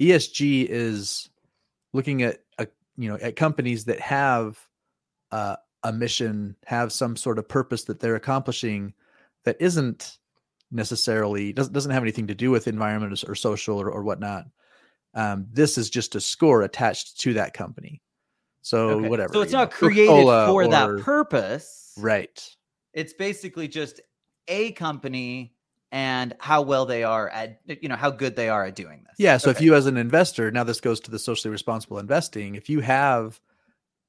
ESG 0.00 0.66
is 0.68 1.30
looking 1.92 2.22
at 2.22 2.42
a 2.58 2.66
you 2.96 3.08
know 3.08 3.16
at 3.16 3.36
companies 3.36 3.84
that 3.86 4.00
have 4.00 4.58
uh, 5.32 5.56
a 5.82 5.92
mission, 5.92 6.56
have 6.66 6.92
some 6.92 7.16
sort 7.16 7.38
of 7.38 7.48
purpose 7.48 7.84
that 7.84 7.98
they're 8.00 8.14
accomplishing 8.16 8.92
that 9.44 9.56
isn't 9.60 10.18
necessarily 10.70 11.52
doesn't 11.52 11.72
doesn't 11.72 11.90
have 11.92 12.02
anything 12.02 12.26
to 12.26 12.34
do 12.34 12.50
with 12.50 12.68
environment 12.68 13.24
or, 13.24 13.32
or 13.32 13.34
social 13.34 13.80
or, 13.80 13.90
or 13.90 14.02
whatnot. 14.02 14.46
Um, 15.16 15.46
this 15.50 15.76
is 15.78 15.90
just 15.90 16.14
a 16.14 16.20
score 16.20 16.62
attached 16.62 17.18
to 17.22 17.34
that 17.34 17.54
company. 17.54 18.02
So 18.62 18.90
Okay. 18.90 19.08
whatever. 19.08 19.32
So 19.32 19.40
it's 19.40 19.50
you 19.52 19.56
know, 19.58 19.64
not 19.64 19.70
created 19.72 20.06
Coca-Cola 20.06 20.46
for 20.46 20.64
or- 20.64 20.68
that 20.68 20.98
purpose. 21.04 21.94
Right. 21.98 22.48
it's 22.92 23.12
basically 23.14 23.68
just 23.68 24.00
a 24.48 24.72
company 24.72 25.54
and 25.92 26.34
how 26.40 26.62
well 26.62 26.84
they 26.86 27.04
are 27.04 27.28
at 27.30 27.60
you 27.66 27.88
know 27.88 27.96
how 27.96 28.10
good 28.10 28.36
they 28.36 28.48
are 28.48 28.64
at 28.66 28.74
doing 28.74 29.02
this 29.06 29.14
Yeah. 29.18 29.36
So 29.38 29.50
if 29.50 29.60
you, 29.60 29.74
as 29.74 29.86
an 29.86 29.96
investor, 29.96 30.50
now 30.50 30.64
this 30.64 30.80
goes 30.80 31.00
to 31.00 31.10
the 31.10 31.18
socially 31.18 31.50
responsible 31.52 31.98
investing, 31.98 32.54
if 32.54 32.68
you 32.68 32.80
have 32.80 33.40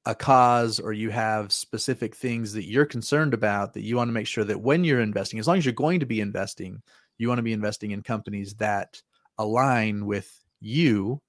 a 0.06 0.14
cause 0.14 0.80
or 0.80 0.92
you 0.92 1.10
have 1.10 1.52
specific 1.52 2.14
things 2.14 2.52
that 2.54 2.64
you're 2.64 2.86
concerned 2.86 3.32
about 3.34 3.74
that 3.74 3.82
you 3.82 3.96
want 3.96 4.08
to 4.08 4.12
make 4.12 4.26
sure 4.26 4.44
that 4.44 4.60
when 4.60 4.84
you're 4.84 5.00
investing, 5.00 5.38
as 5.38 5.46
long 5.46 5.58
as 5.58 5.64
you're 5.66 5.72
going 5.74 6.00
to 6.00 6.06
be 6.06 6.20
investing, 6.20 6.82
you 7.18 7.28
want 7.28 7.38
to 7.38 7.42
be 7.42 7.52
investing 7.52 7.90
in 7.90 8.02
companies 8.02 8.54
that 8.54 9.00
align 9.38 10.04
with 10.06 10.37
you 10.60 11.20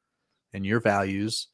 and 0.54 0.66
your 0.66 0.80
values, 0.80 1.48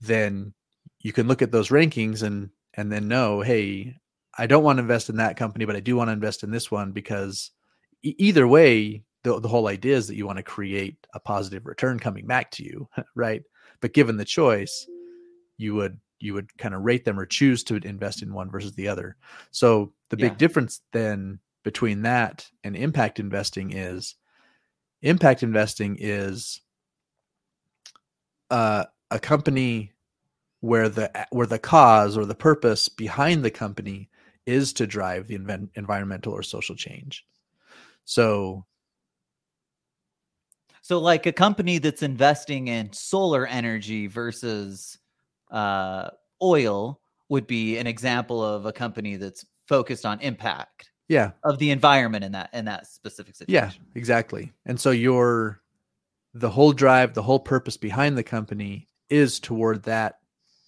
then 0.00 0.52
you 1.00 1.12
can 1.12 1.28
look 1.28 1.42
at 1.42 1.52
those 1.52 1.68
rankings 1.68 2.22
and 2.22 2.50
and 2.74 2.92
then 2.92 3.08
know, 3.08 3.40
hey, 3.40 3.96
I 4.36 4.46
don't 4.46 4.62
want 4.62 4.76
to 4.76 4.82
invest 4.82 5.08
in 5.08 5.16
that 5.16 5.36
company, 5.38 5.64
but 5.64 5.76
I 5.76 5.80
do 5.80 5.96
want 5.96 6.08
to 6.08 6.12
invest 6.12 6.42
in 6.42 6.50
this 6.50 6.70
one 6.70 6.92
because 6.92 7.50
e- 8.02 8.14
either 8.18 8.46
way, 8.46 9.02
the, 9.24 9.40
the 9.40 9.48
whole 9.48 9.66
idea 9.68 9.96
is 9.96 10.08
that 10.08 10.16
you 10.16 10.26
want 10.26 10.36
to 10.36 10.42
create 10.42 11.06
a 11.14 11.20
positive 11.20 11.64
return 11.64 11.98
coming 11.98 12.26
back 12.26 12.50
to 12.52 12.64
you, 12.64 12.88
right? 13.14 13.42
But 13.80 13.94
given 13.94 14.16
the 14.18 14.24
choice, 14.26 14.86
you 15.56 15.74
would 15.74 15.98
you 16.18 16.34
would 16.34 16.56
kind 16.58 16.74
of 16.74 16.82
rate 16.82 17.04
them 17.04 17.18
or 17.20 17.26
choose 17.26 17.62
to 17.64 17.76
invest 17.76 18.22
in 18.22 18.32
one 18.32 18.50
versus 18.50 18.72
the 18.72 18.88
other. 18.88 19.16
So 19.50 19.92
the 20.10 20.16
big 20.16 20.32
Yeah. 20.32 20.38
difference 20.38 20.80
then 20.92 21.40
between 21.62 22.02
that 22.02 22.48
and 22.64 22.76
impact 22.76 23.20
investing 23.20 23.72
is 23.72 24.16
impact 25.02 25.42
investing 25.42 25.96
is 26.00 26.60
uh, 28.50 28.84
a 29.10 29.18
company 29.18 29.92
where 30.60 30.88
the 30.88 31.10
where 31.30 31.46
the 31.46 31.58
cause 31.58 32.16
or 32.16 32.24
the 32.24 32.34
purpose 32.34 32.88
behind 32.88 33.44
the 33.44 33.50
company 33.50 34.08
is 34.46 34.72
to 34.74 34.86
drive 34.86 35.26
the 35.26 35.68
environmental 35.74 36.32
or 36.32 36.42
social 36.42 36.74
change. 36.74 37.24
So 38.04 38.64
so 40.82 40.98
like 40.98 41.26
a 41.26 41.32
company 41.32 41.78
that's 41.78 42.02
investing 42.02 42.68
in 42.68 42.92
solar 42.92 43.46
energy 43.46 44.06
versus 44.06 44.98
uh 45.50 46.10
oil 46.42 47.00
would 47.28 47.46
be 47.46 47.76
an 47.76 47.86
example 47.86 48.44
of 48.44 48.66
a 48.66 48.72
company 48.72 49.16
that's 49.16 49.44
focused 49.66 50.06
on 50.06 50.20
impact 50.20 50.90
yeah, 51.08 51.32
of 51.44 51.58
the 51.58 51.70
environment 51.70 52.24
in 52.24 52.32
that 52.32 52.50
in 52.52 52.64
that 52.64 52.86
specific 52.86 53.36
situation. 53.36 53.54
yeah, 53.54 53.70
exactly. 53.94 54.52
And 54.64 54.78
so 54.80 54.90
your 54.90 55.60
the 56.38 56.50
whole 56.50 56.72
drive, 56.72 57.14
the 57.14 57.22
whole 57.22 57.40
purpose 57.40 57.76
behind 57.76 58.16
the 58.16 58.22
company 58.22 58.88
is 59.08 59.40
toward 59.40 59.84
that 59.84 60.16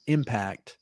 impact 0.07 0.79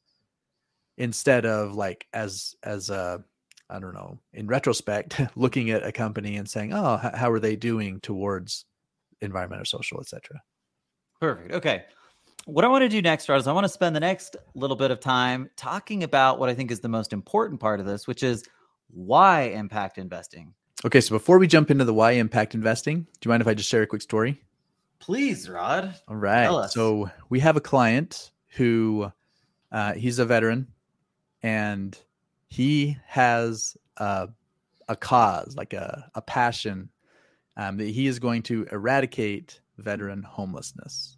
instead 0.96 1.44
of 1.44 1.74
like 1.74 2.06
as 2.12 2.54
as 2.62 2.90
a 2.90 3.24
I 3.68 3.80
don't 3.80 3.94
know, 3.94 4.20
in 4.32 4.46
retrospect, 4.46 5.20
looking 5.36 5.70
at 5.70 5.84
a 5.84 5.90
company 5.90 6.36
and 6.36 6.48
saying, 6.48 6.72
"Oh, 6.72 6.96
how 6.96 7.30
are 7.32 7.40
they 7.40 7.56
doing 7.56 8.00
towards 8.00 8.64
environmental, 9.20 9.64
social, 9.64 10.00
etc." 10.00 10.40
Perfect. 11.20 11.52
Okay. 11.52 11.84
What 12.44 12.64
I 12.64 12.68
want 12.68 12.82
to 12.82 12.88
do 12.88 13.02
next, 13.02 13.28
Rod, 13.28 13.40
is 13.40 13.48
I 13.48 13.52
want 13.52 13.64
to 13.64 13.68
spend 13.68 13.96
the 13.96 14.00
next 14.00 14.36
little 14.54 14.76
bit 14.76 14.92
of 14.92 15.00
time 15.00 15.50
talking 15.56 16.04
about 16.04 16.38
what 16.38 16.48
I 16.48 16.54
think 16.54 16.70
is 16.70 16.78
the 16.78 16.88
most 16.88 17.12
important 17.12 17.58
part 17.58 17.80
of 17.80 17.86
this, 17.86 18.06
which 18.06 18.22
is 18.22 18.44
why 18.88 19.42
impact 19.42 19.98
investing. 19.98 20.54
Okay, 20.84 21.00
so 21.00 21.16
before 21.16 21.38
we 21.38 21.48
jump 21.48 21.72
into 21.72 21.84
the 21.84 21.94
why 21.94 22.12
impact 22.12 22.54
investing, 22.54 23.00
do 23.00 23.08
you 23.24 23.30
mind 23.30 23.40
if 23.40 23.48
I 23.48 23.54
just 23.54 23.68
share 23.68 23.82
a 23.82 23.86
quick 23.86 24.02
story? 24.02 24.40
Please, 24.98 25.48
Rod. 25.48 25.94
All 26.08 26.16
right. 26.16 26.70
So 26.70 27.10
we 27.28 27.40
have 27.40 27.56
a 27.56 27.60
client 27.60 28.30
who 28.56 29.12
uh, 29.72 29.92
he's 29.94 30.18
a 30.18 30.24
veteran 30.24 30.68
and 31.42 31.98
he 32.48 32.96
has 33.06 33.76
a, 33.98 34.28
a 34.88 34.96
cause, 34.96 35.54
like 35.56 35.72
a, 35.72 36.10
a 36.14 36.22
passion 36.22 36.90
um, 37.56 37.76
that 37.76 37.88
he 37.88 38.06
is 38.06 38.18
going 38.18 38.42
to 38.44 38.66
eradicate 38.72 39.60
veteran 39.78 40.22
homelessness. 40.22 41.16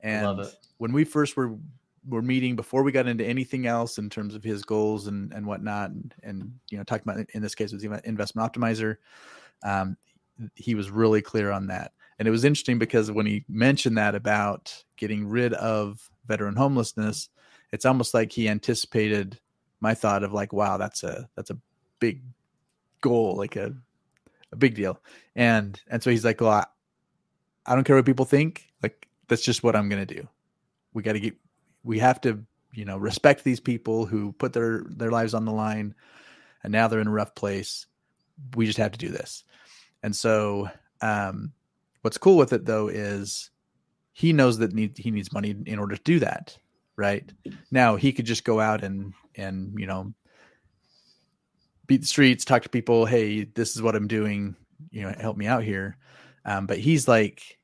And 0.00 0.46
when 0.78 0.92
we 0.92 1.04
first 1.04 1.36
were 1.36 1.56
were 2.08 2.22
meeting 2.22 2.56
before 2.56 2.82
we 2.82 2.90
got 2.90 3.06
into 3.06 3.24
anything 3.24 3.66
else 3.66 3.98
in 3.98 4.10
terms 4.10 4.34
of 4.34 4.42
his 4.42 4.64
goals 4.64 5.06
and 5.06 5.32
and 5.32 5.46
whatnot, 5.46 5.90
and, 5.90 6.14
and 6.22 6.52
you 6.70 6.78
know 6.78 6.84
talking 6.84 7.04
about 7.08 7.24
in 7.32 7.42
this 7.42 7.54
case 7.54 7.72
it 7.72 7.76
was 7.76 8.00
investment 8.04 8.52
optimizer, 8.52 8.96
um, 9.62 9.96
he 10.54 10.74
was 10.74 10.90
really 10.90 11.22
clear 11.22 11.52
on 11.52 11.68
that. 11.68 11.92
And 12.18 12.28
it 12.28 12.30
was 12.30 12.44
interesting 12.44 12.78
because 12.78 13.10
when 13.10 13.26
he 13.26 13.44
mentioned 13.48 13.98
that 13.98 14.14
about 14.14 14.84
getting 14.96 15.26
rid 15.26 15.54
of 15.54 16.10
veteran 16.26 16.56
homelessness, 16.56 17.28
it's 17.72 17.86
almost 17.86 18.14
like 18.14 18.32
he 18.32 18.48
anticipated 18.48 19.40
my 19.80 19.94
thought 19.94 20.22
of 20.22 20.32
like, 20.32 20.52
wow, 20.52 20.76
that's 20.76 21.02
a 21.02 21.28
that's 21.34 21.50
a 21.50 21.58
big 21.98 22.22
goal, 23.00 23.36
like 23.36 23.56
a 23.56 23.74
a 24.52 24.56
big 24.56 24.74
deal. 24.74 25.00
And 25.34 25.80
and 25.88 26.02
so 26.02 26.10
he's 26.10 26.24
like, 26.24 26.40
well, 26.40 26.50
I, 26.50 26.66
I 27.66 27.74
don't 27.74 27.84
care 27.84 27.96
what 27.96 28.06
people 28.06 28.24
think. 28.24 28.68
Like 28.82 29.08
that's 29.28 29.42
just 29.42 29.62
what 29.62 29.74
I'm 29.74 29.88
gonna 29.88 30.06
do. 30.06 30.28
We 30.92 31.02
got 31.02 31.14
to 31.14 31.20
get. 31.20 31.34
We 31.84 31.98
have 31.98 32.20
to, 32.20 32.44
you 32.72 32.84
know, 32.84 32.98
respect 32.98 33.42
these 33.42 33.60
people 33.60 34.06
who 34.06 34.32
put 34.32 34.52
their 34.52 34.84
their 34.88 35.10
lives 35.10 35.34
on 35.34 35.44
the 35.44 35.52
line, 35.52 35.94
and 36.62 36.72
now 36.72 36.86
they're 36.86 37.00
in 37.00 37.08
a 37.08 37.12
rough 37.12 37.34
place. 37.34 37.86
We 38.54 38.66
just 38.66 38.78
have 38.78 38.92
to 38.92 38.98
do 38.98 39.08
this. 39.08 39.44
And 40.02 40.14
so, 40.14 40.68
um, 41.00 41.52
what's 42.02 42.18
cool 42.18 42.36
with 42.36 42.52
it 42.52 42.66
though 42.66 42.88
is 42.88 43.50
he 44.12 44.32
knows 44.32 44.58
that 44.58 44.74
need, 44.74 44.96
he 44.98 45.10
needs 45.10 45.32
money 45.32 45.56
in 45.66 45.78
order 45.78 45.96
to 45.96 46.02
do 46.02 46.18
that. 46.20 46.56
Right 46.96 47.32
now, 47.70 47.96
he 47.96 48.12
could 48.12 48.26
just 48.26 48.44
go 48.44 48.60
out 48.60 48.84
and 48.84 49.14
and 49.34 49.72
you 49.78 49.86
know 49.86 50.12
beat 51.86 52.02
the 52.02 52.06
streets, 52.06 52.44
talk 52.44 52.62
to 52.62 52.68
people. 52.68 53.06
Hey, 53.06 53.44
this 53.44 53.74
is 53.74 53.82
what 53.82 53.96
I'm 53.96 54.06
doing. 54.06 54.54
You 54.90 55.02
know, 55.02 55.14
help 55.18 55.38
me 55.38 55.46
out 55.46 55.64
here. 55.64 55.96
Um, 56.44 56.66
but 56.66 56.78
he's 56.78 57.08
like 57.08 57.58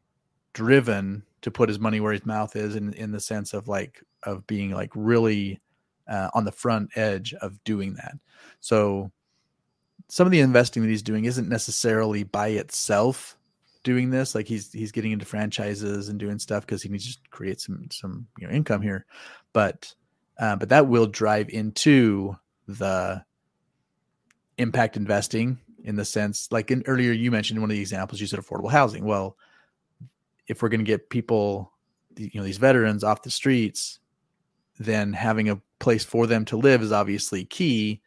driven 0.54 1.22
to 1.42 1.50
put 1.50 1.68
his 1.68 1.78
money 1.78 2.00
where 2.00 2.12
his 2.12 2.24
mouth 2.24 2.56
is, 2.56 2.74
in 2.74 2.94
in 2.94 3.12
the 3.12 3.20
sense 3.20 3.52
of 3.52 3.68
like 3.68 4.02
of 4.22 4.46
being 4.46 4.70
like 4.70 4.90
really 4.94 5.60
uh, 6.08 6.30
on 6.34 6.44
the 6.44 6.52
front 6.52 6.90
edge 6.96 7.34
of 7.34 7.62
doing 7.64 7.94
that. 7.94 8.14
So 8.60 9.12
some 10.08 10.26
of 10.26 10.30
the 10.30 10.40
investing 10.40 10.82
that 10.82 10.88
he's 10.88 11.02
doing 11.02 11.26
isn't 11.26 11.48
necessarily 11.48 12.22
by 12.24 12.48
itself 12.48 13.37
doing 13.82 14.10
this. 14.10 14.34
Like 14.34 14.46
he's 14.46 14.72
he's 14.72 14.92
getting 14.92 15.12
into 15.12 15.24
franchises 15.24 16.08
and 16.08 16.18
doing 16.18 16.38
stuff 16.38 16.66
because 16.66 16.82
he 16.82 16.88
needs 16.88 17.16
to 17.16 17.30
create 17.30 17.60
some 17.60 17.88
some 17.90 18.26
you 18.38 18.46
know 18.46 18.52
income 18.52 18.82
here, 18.82 19.06
but 19.52 19.92
uh, 20.38 20.56
but 20.56 20.68
that 20.68 20.86
will 20.86 21.06
drive 21.06 21.48
into 21.48 22.36
the 22.66 23.24
impact 24.58 24.96
investing 24.96 25.58
in 25.84 25.94
the 25.94 26.04
sense 26.04 26.48
like 26.50 26.70
in 26.72 26.82
earlier 26.86 27.12
you 27.12 27.30
mentioned 27.30 27.60
one 27.60 27.70
of 27.70 27.76
the 27.76 27.80
examples 27.80 28.20
you 28.20 28.26
said 28.26 28.40
affordable 28.40 28.70
housing. 28.70 29.04
Well, 29.04 29.36
if 30.48 30.62
we're 30.62 30.68
going 30.68 30.80
to 30.80 30.84
get 30.84 31.10
people 31.10 31.72
you 32.18 32.30
know 32.34 32.42
these 32.42 32.58
veterans 32.58 33.04
off 33.04 33.22
the 33.22 33.30
streets 33.30 34.00
then 34.78 35.12
having 35.12 35.48
a 35.48 35.60
place 35.78 36.04
for 36.04 36.26
them 36.26 36.44
to 36.44 36.56
live 36.56 36.82
is 36.82 36.92
obviously 36.92 37.44
key 37.44 38.00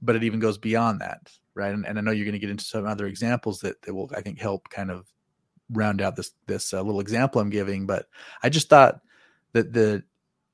but 0.00 0.16
it 0.16 0.24
even 0.24 0.40
goes 0.40 0.58
beyond 0.58 1.00
that 1.00 1.30
right? 1.58 1.74
And, 1.74 1.84
and 1.86 1.98
i 1.98 2.00
know 2.00 2.10
you're 2.12 2.24
going 2.24 2.32
to 2.32 2.38
get 2.38 2.50
into 2.50 2.64
some 2.64 2.86
other 2.86 3.06
examples 3.06 3.60
that, 3.60 3.82
that 3.82 3.94
will 3.94 4.10
i 4.16 4.20
think 4.20 4.38
help 4.38 4.68
kind 4.70 4.90
of 4.90 5.06
round 5.70 6.00
out 6.00 6.16
this 6.16 6.30
this 6.46 6.72
uh, 6.72 6.80
little 6.80 7.00
example 7.00 7.40
i'm 7.40 7.50
giving 7.50 7.86
but 7.86 8.06
i 8.42 8.48
just 8.48 8.70
thought 8.70 9.00
that 9.52 9.72
the 9.72 10.02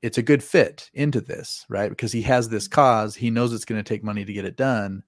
it's 0.01 0.19
a 0.19 0.23
good 0.23 0.43
fit 0.43 0.89
into 0.93 1.19
this 1.19 1.65
right? 1.67 1.89
Because 1.89 2.11
he 2.11 2.21
has 2.23 2.49
this 2.49 2.67
cause 2.67 3.15
he 3.15 3.31
knows 3.31 3.53
it's 3.53 3.65
going 3.65 3.83
to 3.83 3.87
take 3.87 4.03
money 4.03 4.23
to 4.23 4.33
get 4.33 4.45
it 4.45 4.55
done 4.55 5.03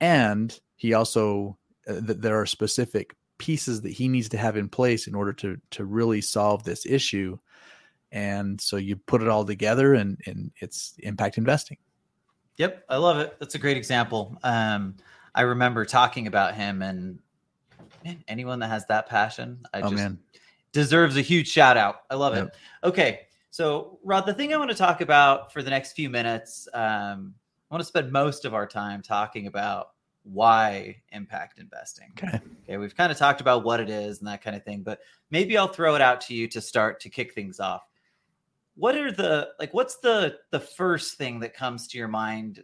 and 0.00 0.58
he 0.76 0.92
also 0.92 1.56
uh, 1.88 2.00
that 2.00 2.20
there 2.20 2.38
are 2.38 2.46
specific 2.46 3.16
pieces 3.38 3.80
that 3.80 3.92
he 3.92 4.08
needs 4.08 4.28
to 4.28 4.36
have 4.36 4.56
in 4.56 4.68
place 4.68 5.06
in 5.06 5.14
order 5.14 5.32
to 5.32 5.58
to 5.70 5.84
really 5.84 6.20
solve 6.20 6.64
this 6.64 6.84
issue 6.84 7.38
and 8.12 8.60
so 8.60 8.76
you 8.76 8.94
put 8.94 9.22
it 9.22 9.28
all 9.28 9.44
together 9.44 9.94
and 9.94 10.20
and 10.26 10.52
it's 10.60 10.94
impact 10.98 11.38
investing. 11.38 11.78
Yep 12.58 12.84
i 12.90 12.96
love 12.96 13.18
it. 13.18 13.36
That's 13.40 13.54
a 13.54 13.58
great 13.58 13.78
example. 13.78 14.36
Um 14.42 14.96
i 15.34 15.42
remember 15.42 15.84
talking 15.84 16.26
about 16.26 16.54
him 16.54 16.82
and 16.82 17.18
man, 18.04 18.22
anyone 18.28 18.58
that 18.58 18.68
has 18.68 18.86
that 18.86 19.08
passion 19.08 19.58
i 19.74 19.80
oh, 19.80 19.90
just 19.90 19.94
man. 19.94 20.18
deserves 20.72 21.16
a 21.16 21.22
huge 21.22 21.48
shout 21.48 21.76
out 21.76 22.02
i 22.10 22.14
love 22.14 22.34
yep. 22.34 22.48
it 22.48 22.86
okay 22.86 23.20
so 23.50 23.98
rod 24.02 24.26
the 24.26 24.34
thing 24.34 24.52
i 24.52 24.56
want 24.56 24.70
to 24.70 24.76
talk 24.76 25.00
about 25.00 25.52
for 25.52 25.62
the 25.62 25.70
next 25.70 25.92
few 25.92 26.08
minutes 26.10 26.68
um 26.74 27.34
i 27.70 27.74
want 27.74 27.80
to 27.80 27.86
spend 27.86 28.10
most 28.10 28.44
of 28.44 28.54
our 28.54 28.66
time 28.66 29.02
talking 29.02 29.46
about 29.46 29.88
why 30.24 30.96
impact 31.10 31.58
investing. 31.58 32.12
Okay. 32.18 32.40
Okay. 32.64 32.76
We've 32.76 32.96
kind 32.96 33.10
of 33.10 33.18
talked 33.18 33.40
about 33.40 33.64
what 33.64 33.80
it 33.80 33.90
is 33.90 34.18
and 34.18 34.28
that 34.28 34.42
kind 34.42 34.56
of 34.56 34.64
thing, 34.64 34.82
but 34.82 35.00
maybe 35.30 35.56
I'll 35.56 35.68
throw 35.68 35.94
it 35.94 36.02
out 36.02 36.20
to 36.22 36.34
you 36.34 36.46
to 36.48 36.60
start 36.60 37.00
to 37.00 37.10
kick 37.10 37.34
things 37.34 37.60
off. 37.60 37.82
What 38.74 38.96
are 38.96 39.12
the 39.12 39.50
like? 39.58 39.74
What's 39.74 39.96
the 39.96 40.38
the 40.50 40.60
first 40.60 41.18
thing 41.18 41.40
that 41.40 41.54
comes 41.54 41.88
to 41.88 41.98
your 41.98 42.08
mind 42.08 42.62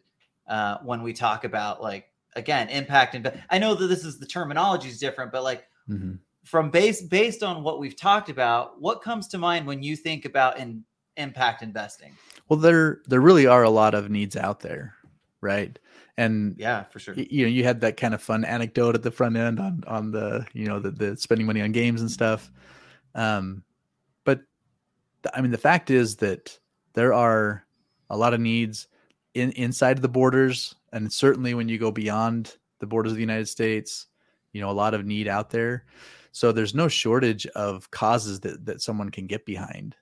uh, 0.49 0.79
when 0.83 1.03
we 1.03 1.13
talk 1.13 1.45
about 1.45 1.83
like 1.83 2.07
again 2.39 2.69
impact 2.69 3.15
and 3.15 3.31
I 3.51 3.59
know 3.59 3.75
that 3.75 3.87
this 3.87 4.05
is 4.05 4.19
the 4.19 4.27
terminology 4.27 4.89
is 4.89 4.99
different, 4.99 5.33
but 5.33 5.43
like 5.43 5.67
mm-hmm. 5.89 6.15
from 6.45 6.71
base 6.71 7.03
based 7.03 7.43
on 7.43 7.63
what 7.63 7.79
we've 7.79 7.97
talked 7.97 8.31
about, 8.31 8.81
what 8.81 9.03
comes 9.03 9.29
to 9.29 9.39
mind 9.39 9.67
when 9.67 9.83
you 9.83 9.97
think 9.97 10.25
about 10.25 10.59
in 10.59 10.85
impact 11.17 11.63
investing? 11.63 12.13
Well, 12.49 12.59
there 12.59 13.03
there 13.07 13.21
really 13.21 13.47
are 13.47 13.65
a 13.65 13.71
lot 13.71 13.95
of 13.95 14.09
needs 14.11 14.37
out 14.37 14.61
there, 14.61 14.95
right? 15.41 15.79
and 16.19 16.57
yeah 16.59 16.83
for 16.83 16.99
sure 16.99 17.15
you 17.15 17.45
know 17.45 17.49
you 17.49 17.65
had 17.65 17.81
that 17.81 17.97
kind 17.97 18.13
of 18.13 18.21
fun 18.21 18.45
anecdote 18.45 18.95
at 18.95 19.03
the 19.03 19.11
front 19.11 19.37
end 19.37 19.59
on 19.59 19.83
on 19.87 20.11
the 20.11 20.45
you 20.53 20.67
know 20.67 20.81
the, 20.81 20.91
the 20.91 21.17
spending 21.17 21.47
money 21.47 21.63
on 21.63 21.73
games 21.73 22.01
and 22.01 22.11
stuff 22.11 22.51
um 23.15 23.63
but 24.25 24.41
i 25.33 25.41
mean 25.41 25.53
the 25.53 25.57
fact 25.57 25.91
is 25.91 26.17
that 26.17 26.59
there 26.95 27.15
are 27.15 27.65
a 28.11 28.17
lot 28.17 28.35
of 28.35 28.41
needs 28.41 28.89
in 29.35 29.53
inside 29.53 30.03
the 30.03 30.09
borders 30.09 30.75
and 30.93 31.13
certainly 31.13 31.55
when 31.55 31.69
you 31.69 31.79
go 31.79 31.91
beyond 31.91 32.57
the 32.79 32.87
borders 32.87 33.13
of 33.13 33.17
the 33.17 33.23
united 33.23 33.49
states 33.49 34.07
you 34.53 34.61
know 34.61 34.71
a 34.71 34.73
lot 34.73 34.95
of 34.95 35.07
need 35.07 35.29
out 35.29 35.51
there. 35.51 35.85
So 36.33 36.53
there's 36.53 36.75
no 36.75 36.89
shortage 36.89 37.47
of 37.49 37.91
causes 37.91 38.41
that 38.41 38.65
that 38.67 38.83
someone 38.83 39.11
can 39.11 39.27
get 39.27 39.47
behind 39.47 39.97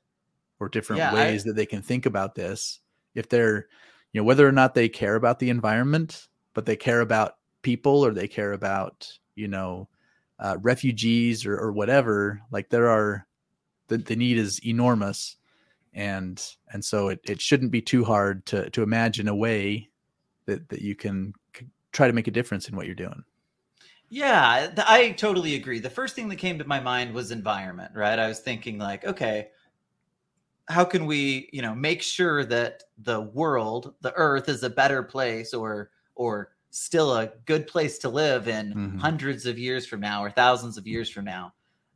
or 0.58 0.68
different 0.68 0.98
yeah, 1.00 1.14
ways 1.14 1.44
I, 1.44 1.50
that 1.50 1.56
they 1.56 1.66
can 1.66 1.82
think 1.82 2.06
about 2.06 2.34
this. 2.34 2.80
If 3.14 3.28
they're 3.28 3.66
you 4.12 4.20
know 4.20 4.24
whether 4.24 4.46
or 4.46 4.52
not 4.52 4.74
they 4.74 4.88
care 4.88 5.14
about 5.14 5.38
the 5.38 5.50
environment 5.50 6.28
but 6.54 6.64
they 6.64 6.76
care 6.76 7.02
about 7.02 7.36
people 7.60 8.04
or 8.04 8.14
they 8.14 8.28
care 8.28 8.52
about 8.52 9.10
you 9.34 9.48
know 9.48 9.88
uh, 10.38 10.56
refugees 10.62 11.44
or, 11.44 11.56
or 11.56 11.72
whatever 11.72 12.40
like 12.50 12.68
there 12.70 12.88
are 12.88 13.26
the, 13.88 13.98
the 13.98 14.16
need 14.16 14.38
is 14.38 14.64
enormous. 14.66 15.36
And 15.92 16.42
and 16.72 16.84
so 16.84 17.08
it, 17.08 17.20
it 17.24 17.40
shouldn't 17.40 17.70
be 17.70 17.80
too 17.80 18.04
hard 18.04 18.44
to 18.46 18.68
to 18.70 18.82
imagine 18.82 19.28
a 19.28 19.34
way 19.34 19.88
that 20.46 20.68
that 20.68 20.82
you 20.82 20.94
can 20.94 21.32
try 21.92 22.06
to 22.06 22.12
make 22.12 22.28
a 22.28 22.32
difference 22.32 22.68
in 22.68 22.76
what 22.76 22.86
you're 22.86 22.94
doing. 22.94 23.22
Yeah 24.08 24.70
i 24.78 25.10
totally 25.12 25.56
agree. 25.56 25.80
The 25.80 25.90
first 25.90 26.14
thing 26.14 26.28
that 26.28 26.36
came 26.36 26.58
to 26.58 26.64
my 26.66 26.80
mind 26.80 27.12
was 27.12 27.30
environment 27.30 27.92
right? 27.94 28.18
I 28.18 28.28
was 28.28 28.40
thinking 28.40 28.78
like 28.78 29.04
okay 29.04 29.48
how 30.68 30.84
can 30.84 31.06
we 31.06 31.48
you 31.52 31.62
know 31.62 31.74
make 31.74 32.02
sure 32.02 32.44
that 32.44 32.84
the 32.98 33.20
world 33.20 33.94
the 34.00 34.12
earth 34.14 34.48
is 34.48 34.62
a 34.62 34.70
better 34.70 35.02
place 35.02 35.54
or 35.54 35.90
or 36.14 36.52
still 36.70 37.16
a 37.16 37.32
good 37.46 37.66
place 37.66 37.98
to 37.98 38.08
live 38.08 38.48
in 38.48 38.74
mm-hmm. 38.74 38.98
hundreds 38.98 39.46
of 39.46 39.58
years 39.58 39.86
from 39.86 40.00
now 40.00 40.22
or 40.22 40.30
thousands 40.30 40.76
of 40.76 40.86
years 40.86 41.08
from 41.08 41.24
now? 41.24 41.52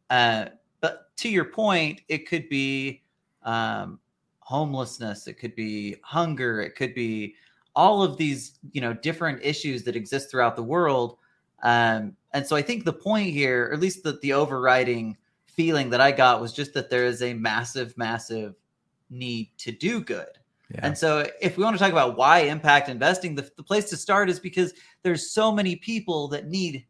Uh, 0.08 0.46
but 0.80 1.14
to 1.16 1.28
your 1.28 1.44
point 1.44 2.00
it 2.08 2.26
could 2.28 2.48
be 2.48 3.02
um, 3.42 4.00
homelessness 4.40 5.26
it 5.26 5.34
could 5.34 5.54
be 5.54 5.96
hunger 6.02 6.60
it 6.60 6.74
could 6.74 6.94
be 6.94 7.34
all 7.76 8.02
of 8.02 8.16
these 8.16 8.58
you 8.72 8.80
know 8.80 8.92
different 8.92 9.40
issues 9.42 9.82
that 9.84 9.96
exist 9.96 10.30
throughout 10.30 10.56
the 10.56 10.62
world 10.62 11.18
um, 11.62 12.16
and 12.32 12.46
so 12.46 12.56
i 12.56 12.62
think 12.62 12.84
the 12.84 12.92
point 12.92 13.30
here 13.30 13.68
or 13.68 13.72
at 13.72 13.80
least 13.80 14.02
the, 14.02 14.18
the 14.22 14.32
overriding 14.32 15.16
feeling 15.46 15.90
that 15.90 16.00
i 16.00 16.10
got 16.10 16.40
was 16.40 16.52
just 16.52 16.74
that 16.74 16.90
there 16.90 17.04
is 17.04 17.22
a 17.22 17.34
massive 17.34 17.96
massive 17.96 18.54
need 19.10 19.50
to 19.58 19.72
do 19.72 20.00
good. 20.00 20.28
Yeah. 20.72 20.80
And 20.84 20.96
so, 20.96 21.26
if 21.40 21.56
we 21.56 21.64
want 21.64 21.76
to 21.76 21.82
talk 21.82 21.90
about 21.90 22.16
why 22.16 22.40
impact 22.40 22.88
investing, 22.88 23.34
the, 23.34 23.50
the 23.56 23.62
place 23.62 23.90
to 23.90 23.96
start 23.96 24.30
is 24.30 24.38
because 24.38 24.72
there's 25.02 25.32
so 25.32 25.50
many 25.50 25.74
people 25.76 26.28
that 26.28 26.46
need 26.46 26.86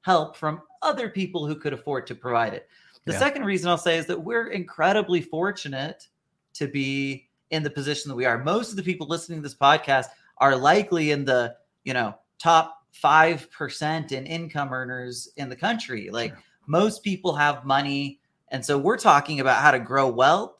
help 0.00 0.34
from 0.34 0.62
other 0.80 1.10
people 1.10 1.46
who 1.46 1.54
could 1.54 1.74
afford 1.74 2.06
to 2.06 2.14
provide 2.14 2.54
it. 2.54 2.68
The 3.04 3.12
yeah. 3.12 3.18
second 3.18 3.44
reason 3.44 3.68
I'll 3.68 3.76
say 3.76 3.98
is 3.98 4.06
that 4.06 4.18
we're 4.22 4.48
incredibly 4.48 5.20
fortunate 5.20 6.08
to 6.54 6.68
be 6.68 7.27
in 7.50 7.62
the 7.62 7.70
position 7.70 8.08
that 8.08 8.14
we 8.14 8.24
are. 8.24 8.42
Most 8.42 8.70
of 8.70 8.76
the 8.76 8.82
people 8.82 9.06
listening 9.06 9.38
to 9.38 9.42
this 9.42 9.54
podcast 9.54 10.06
are 10.38 10.56
likely 10.56 11.10
in 11.10 11.24
the, 11.24 11.54
you 11.84 11.94
know, 11.94 12.14
top 12.38 12.82
5% 13.02 14.12
in 14.12 14.26
income 14.26 14.72
earners 14.72 15.28
in 15.36 15.48
the 15.48 15.56
country. 15.56 16.10
Like 16.10 16.30
sure. 16.32 16.42
most 16.66 17.02
people 17.02 17.34
have 17.34 17.64
money. 17.64 18.20
And 18.48 18.64
so 18.64 18.78
we're 18.78 18.98
talking 18.98 19.40
about 19.40 19.62
how 19.62 19.70
to 19.70 19.78
grow 19.78 20.08
wealth 20.08 20.58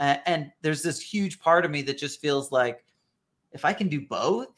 uh, 0.00 0.16
and 0.24 0.50
there's 0.62 0.82
this 0.82 1.00
huge 1.00 1.38
part 1.38 1.64
of 1.64 1.70
me 1.70 1.82
that 1.82 1.98
just 1.98 2.20
feels 2.20 2.50
like 2.50 2.82
if 3.52 3.64
I 3.64 3.74
can 3.74 3.88
do 3.88 4.00
both, 4.00 4.48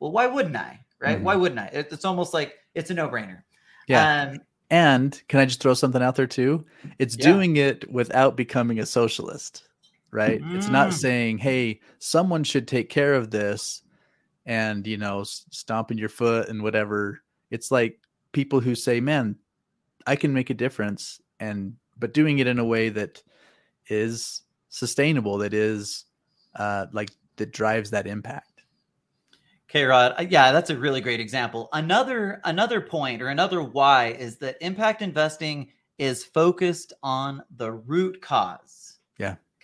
well, 0.00 0.10
why 0.10 0.26
wouldn't 0.26 0.56
I? 0.56 0.80
Right? 0.98 1.16
Mm-hmm. 1.16 1.24
Why 1.24 1.36
wouldn't 1.36 1.60
I? 1.60 1.66
It, 1.66 1.88
it's 1.92 2.06
almost 2.06 2.32
like 2.32 2.54
it's 2.74 2.90
a 2.90 2.94
no 2.94 3.08
brainer. 3.08 3.42
Yeah. 3.86 4.30
Um, 4.32 4.40
and 4.70 5.22
can 5.28 5.40
I 5.40 5.44
just 5.44 5.60
throw 5.60 5.74
something 5.74 6.02
out 6.02 6.16
there 6.16 6.26
too? 6.26 6.64
It's 6.98 7.16
yeah. 7.16 7.24
doing 7.24 7.56
it 7.56 7.90
without 7.90 8.36
becoming 8.36 8.80
a 8.80 8.86
socialist, 8.86 9.67
right? 10.10 10.40
Mm. 10.40 10.56
It's 10.56 10.68
not 10.68 10.90
mm. 10.90 10.94
saying, 10.94 11.38
hey, 11.38 11.80
someone 11.98 12.44
should 12.44 12.68
take 12.68 12.88
care 12.88 13.14
of 13.14 13.30
this 13.30 13.82
and, 14.46 14.86
you 14.86 14.96
know, 14.96 15.24
stomping 15.24 15.98
your 15.98 16.08
foot 16.08 16.48
and 16.48 16.62
whatever. 16.62 17.20
It's 17.50 17.70
like 17.70 18.00
people 18.32 18.60
who 18.60 18.74
say, 18.74 19.00
man, 19.00 19.36
I 20.06 20.16
can 20.16 20.32
make 20.32 20.50
a 20.50 20.54
difference. 20.54 21.20
And, 21.40 21.76
but 21.98 22.14
doing 22.14 22.38
it 22.38 22.46
in 22.46 22.58
a 22.58 22.64
way 22.64 22.88
that 22.88 23.22
is 23.88 24.42
sustainable 24.68 25.38
that 25.38 25.54
is 25.54 26.04
uh, 26.56 26.86
like 26.92 27.10
that 27.36 27.52
drives 27.52 27.90
that 27.90 28.06
impact. 28.06 28.62
Okay, 29.70 29.84
Rod. 29.84 30.14
Uh, 30.18 30.24
yeah, 30.28 30.52
that's 30.52 30.70
a 30.70 30.76
really 30.76 31.00
great 31.00 31.20
example. 31.20 31.68
Another 31.72 32.40
another 32.44 32.80
point 32.80 33.20
or 33.20 33.28
another 33.28 33.62
why 33.62 34.08
is 34.08 34.38
that 34.38 34.56
impact 34.60 35.02
investing 35.02 35.68
is 35.98 36.24
focused 36.24 36.92
on 37.02 37.42
the 37.56 37.72
root 37.72 38.20
cause. 38.22 38.87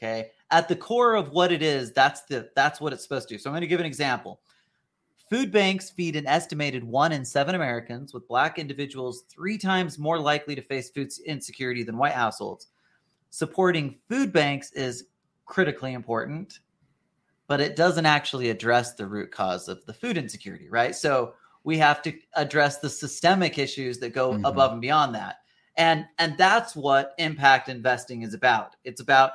Okay. 0.04 0.30
At 0.50 0.68
the 0.68 0.76
core 0.76 1.14
of 1.14 1.30
what 1.30 1.50
it 1.50 1.62
is, 1.62 1.92
that's 1.92 2.22
the 2.22 2.50
that's 2.54 2.80
what 2.80 2.92
it's 2.92 3.02
supposed 3.02 3.28
to 3.28 3.34
do. 3.34 3.38
So 3.38 3.50
I'm 3.50 3.54
going 3.54 3.62
to 3.62 3.66
give 3.66 3.80
an 3.80 3.86
example. 3.86 4.40
Food 5.30 5.50
banks 5.50 5.90
feed 5.90 6.16
an 6.16 6.26
estimated 6.26 6.84
one 6.84 7.10
in 7.10 7.24
seven 7.24 7.54
Americans, 7.54 8.12
with 8.12 8.28
black 8.28 8.58
individuals 8.58 9.24
three 9.28 9.56
times 9.56 9.98
more 9.98 10.18
likely 10.18 10.54
to 10.54 10.62
face 10.62 10.90
food 10.90 11.10
insecurity 11.26 11.82
than 11.82 11.96
white 11.96 12.12
households 12.12 12.68
supporting 13.34 13.96
food 14.08 14.32
banks 14.32 14.70
is 14.72 15.06
critically 15.44 15.92
important, 15.92 16.60
but 17.48 17.60
it 17.60 17.74
doesn't 17.74 18.06
actually 18.06 18.48
address 18.48 18.94
the 18.94 19.04
root 19.04 19.32
cause 19.32 19.66
of 19.66 19.84
the 19.86 19.92
food 19.92 20.16
insecurity, 20.16 20.68
right? 20.70 20.94
So 20.94 21.34
we 21.64 21.76
have 21.78 22.00
to 22.02 22.12
address 22.36 22.78
the 22.78 22.88
systemic 22.88 23.58
issues 23.58 23.98
that 23.98 24.10
go 24.10 24.30
mm-hmm. 24.30 24.44
above 24.44 24.70
and 24.70 24.80
beyond 24.80 25.16
that. 25.16 25.38
And 25.76 26.06
and 26.20 26.38
that's 26.38 26.76
what 26.76 27.14
impact 27.18 27.68
investing 27.68 28.22
is 28.22 28.34
about. 28.34 28.76
It's 28.84 29.00
about 29.00 29.32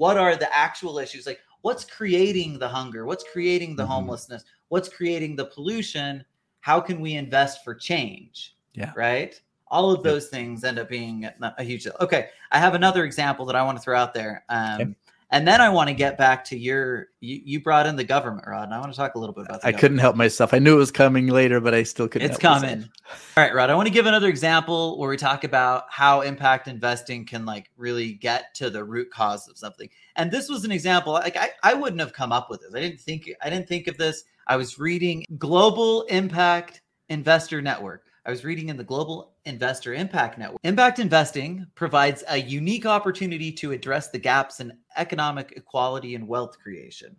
what 0.00 0.16
are 0.16 0.34
the 0.34 0.50
actual 0.56 0.98
issues? 0.98 1.26
Like 1.26 1.40
what's 1.60 1.84
creating 1.84 2.58
the 2.58 2.66
hunger? 2.66 3.04
What's 3.04 3.22
creating 3.30 3.76
the 3.76 3.82
Mhm. 3.84 3.88
homelessness? 3.88 4.44
What's 4.68 4.88
creating 4.88 5.36
the 5.36 5.44
pollution? 5.44 6.24
How 6.60 6.80
can 6.80 7.00
we 7.02 7.12
invest 7.16 7.62
for 7.64 7.74
change? 7.74 8.56
Yeah. 8.72 8.92
right? 8.96 9.38
All 9.66 9.90
of 9.90 10.02
those 10.02 10.28
things 10.28 10.64
end 10.64 10.78
up 10.78 10.88
being 10.88 11.28
a 11.42 11.62
huge 11.62 11.84
deal. 11.84 11.92
Okay 12.00 12.30
i 12.50 12.58
have 12.58 12.74
another 12.74 13.04
example 13.04 13.44
that 13.46 13.54
i 13.54 13.62
want 13.62 13.76
to 13.78 13.82
throw 13.84 13.96
out 14.02 14.12
there 14.14 14.44
um, 14.48 14.80
Okay. 14.80 14.94
And 15.30 15.46
then 15.46 15.60
i 15.60 15.68
want 15.68 15.88
to 15.88 15.94
get 15.94 16.18
back 16.18 16.44
to 16.44 16.56
your 16.58 17.08
you, 17.20 17.40
you 17.44 17.60
brought 17.60 17.86
in 17.86 17.96
the 17.96 18.04
government 18.04 18.46
rod 18.46 18.64
and 18.64 18.74
i 18.74 18.78
want 18.78 18.92
to 18.92 18.96
talk 18.96 19.14
a 19.14 19.18
little 19.18 19.34
bit 19.34 19.44
about 19.44 19.56
I 19.56 19.72
government. 19.72 19.80
couldn't 19.80 19.98
help 19.98 20.16
myself. 20.16 20.54
I 20.54 20.58
knew 20.58 20.74
it 20.74 20.78
was 20.78 20.90
coming 20.90 21.26
later, 21.28 21.60
but 21.60 21.74
I 21.74 21.82
still 21.82 22.08
couldn't. 22.08 22.30
It's 22.30 22.40
help 22.40 22.62
myself. 22.62 22.72
coming. 22.72 22.90
All 23.36 23.44
right, 23.44 23.54
Rod. 23.54 23.70
I 23.70 23.74
want 23.74 23.86
to 23.86 23.92
give 23.92 24.06
another 24.06 24.28
example 24.28 24.98
where 24.98 25.08
we 25.10 25.16
talk 25.16 25.44
about 25.44 25.84
how 25.90 26.22
impact 26.22 26.68
investing 26.68 27.24
can 27.24 27.44
like 27.44 27.70
really 27.76 28.12
get 28.12 28.54
to 28.56 28.70
the 28.70 28.82
root 28.84 29.10
cause 29.10 29.48
of 29.48 29.58
something. 29.58 29.88
And 30.16 30.30
this 30.30 30.48
was 30.48 30.64
an 30.64 30.72
example. 30.72 31.12
Like 31.12 31.36
I, 31.36 31.50
I 31.62 31.74
wouldn't 31.74 32.00
have 32.00 32.12
come 32.12 32.32
up 32.32 32.50
with 32.50 32.60
this. 32.60 32.74
I 32.74 32.80
didn't 32.80 33.00
think 33.00 33.30
I 33.42 33.50
didn't 33.50 33.68
think 33.68 33.86
of 33.86 33.96
this. 33.96 34.24
I 34.46 34.56
was 34.56 34.78
reading 34.78 35.24
Global 35.38 36.02
Impact 36.02 36.82
Investor 37.08 37.62
Network. 37.62 38.04
I 38.26 38.30
was 38.30 38.44
reading 38.44 38.68
in 38.68 38.76
the 38.76 38.84
Global 38.84 39.32
Investor 39.46 39.94
Impact 39.94 40.36
Network. 40.38 40.60
Impact 40.62 40.98
investing 40.98 41.66
provides 41.74 42.22
a 42.28 42.36
unique 42.36 42.84
opportunity 42.84 43.50
to 43.52 43.72
address 43.72 44.10
the 44.10 44.18
gaps 44.18 44.60
in 44.60 44.76
economic 44.96 45.54
equality 45.56 46.14
and 46.14 46.28
wealth 46.28 46.58
creation, 46.58 47.16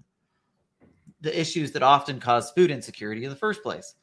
the 1.21 1.39
issues 1.39 1.71
that 1.71 1.81
often 1.81 2.19
cause 2.19 2.51
food 2.51 2.69
insecurity 2.69 3.23
in 3.23 3.31
the 3.31 3.35
first 3.35 3.63
place. 3.63 3.95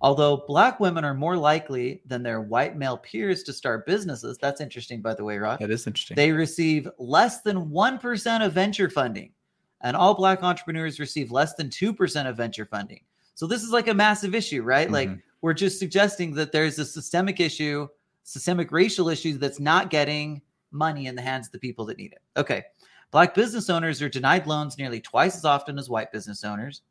Although 0.00 0.44
black 0.46 0.78
women 0.78 1.04
are 1.04 1.14
more 1.14 1.36
likely 1.36 2.02
than 2.06 2.22
their 2.22 2.40
white 2.42 2.76
male 2.76 2.98
peers 2.98 3.42
to 3.44 3.52
start 3.52 3.86
businesses, 3.86 4.38
that's 4.40 4.60
interesting, 4.60 5.00
by 5.00 5.14
the 5.14 5.24
way, 5.24 5.38
Rod. 5.38 5.58
That 5.58 5.70
is 5.70 5.86
interesting. 5.86 6.16
They 6.16 6.30
receive 6.30 6.88
less 6.98 7.40
than 7.40 7.70
1% 7.70 8.46
of 8.46 8.52
venture 8.52 8.90
funding, 8.90 9.32
and 9.80 9.96
all 9.96 10.14
black 10.14 10.44
entrepreneurs 10.44 11.00
receive 11.00 11.32
less 11.32 11.54
than 11.54 11.70
2% 11.70 12.28
of 12.28 12.36
venture 12.36 12.66
funding. 12.66 13.00
So, 13.34 13.46
this 13.46 13.62
is 13.62 13.70
like 13.70 13.88
a 13.88 13.94
massive 13.94 14.34
issue, 14.34 14.62
right? 14.62 14.90
Like, 14.90 15.08
Mhm. 15.08 15.22
We're 15.40 15.54
just 15.54 15.78
suggesting 15.78 16.34
that 16.34 16.52
there's 16.52 16.78
a 16.78 16.84
systemic 16.84 17.40
issue, 17.40 17.88
systemic 18.22 18.72
racial 18.72 19.08
issue 19.08 19.38
that's 19.38 19.60
not 19.60 19.90
getting 19.90 20.42
money 20.70 21.06
in 21.06 21.14
the 21.14 21.22
hands 21.22 21.46
of 21.46 21.52
the 21.52 21.58
people 21.58 21.84
that 21.86 21.98
need 21.98 22.12
it. 22.12 22.22
Okay. 22.36 22.64
Black 23.10 23.34
business 23.34 23.70
owners 23.70 24.02
are 24.02 24.08
denied 24.08 24.46
loans 24.46 24.78
nearly 24.78 25.00
twice 25.00 25.36
as 25.36 25.44
often 25.44 25.78
as 25.78 25.88
white 25.88 26.12
business 26.12 26.44
owners. 26.44 26.82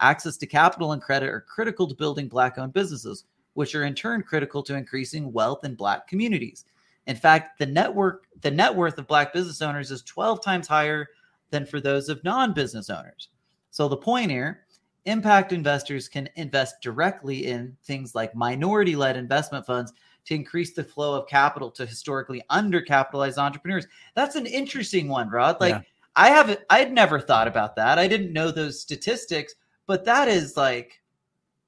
Access 0.00 0.36
to 0.36 0.46
capital 0.46 0.92
and 0.92 1.02
credit 1.02 1.28
are 1.28 1.40
critical 1.40 1.88
to 1.88 1.94
building 1.94 2.28
black 2.28 2.58
owned 2.58 2.72
businesses, 2.72 3.24
which 3.54 3.74
are 3.74 3.84
in 3.84 3.94
turn 3.94 4.22
critical 4.22 4.62
to 4.62 4.76
increasing 4.76 5.32
wealth 5.32 5.64
in 5.64 5.74
black 5.74 6.06
communities. 6.06 6.64
In 7.06 7.16
fact, 7.16 7.58
the 7.58 7.66
network 7.66 8.26
the 8.42 8.50
net 8.50 8.74
worth 8.74 8.98
of 8.98 9.06
black 9.06 9.32
business 9.32 9.62
owners 9.62 9.90
is 9.90 10.02
12 10.02 10.42
times 10.42 10.66
higher 10.66 11.08
than 11.50 11.66
for 11.66 11.80
those 11.80 12.08
of 12.08 12.22
non-business 12.24 12.90
owners. 12.90 13.28
So 13.70 13.88
the 13.88 13.96
point 13.96 14.30
here, 14.30 14.66
impact 15.04 15.52
investors 15.52 16.08
can 16.08 16.28
invest 16.36 16.80
directly 16.80 17.46
in 17.46 17.76
things 17.84 18.14
like 18.14 18.34
minority-led 18.34 19.16
investment 19.16 19.66
funds 19.66 19.92
to 20.24 20.34
increase 20.34 20.72
the 20.72 20.84
flow 20.84 21.14
of 21.20 21.28
capital 21.28 21.70
to 21.72 21.84
historically 21.84 22.42
undercapitalized 22.50 23.38
entrepreneurs. 23.38 23.86
That's 24.14 24.36
an 24.36 24.46
interesting 24.46 25.08
one, 25.08 25.28
Rod. 25.28 25.56
Like 25.60 25.74
Yeah. 25.74 25.80
I 26.14 26.28
haven't 26.28 26.60
I'd 26.70 26.92
never 26.92 27.18
thought 27.18 27.48
about 27.48 27.74
that. 27.76 27.98
I 27.98 28.06
didn't 28.06 28.32
know 28.32 28.50
those 28.50 28.80
statistics, 28.80 29.54
but 29.86 30.04
that 30.04 30.28
is 30.28 30.56
like 30.56 31.02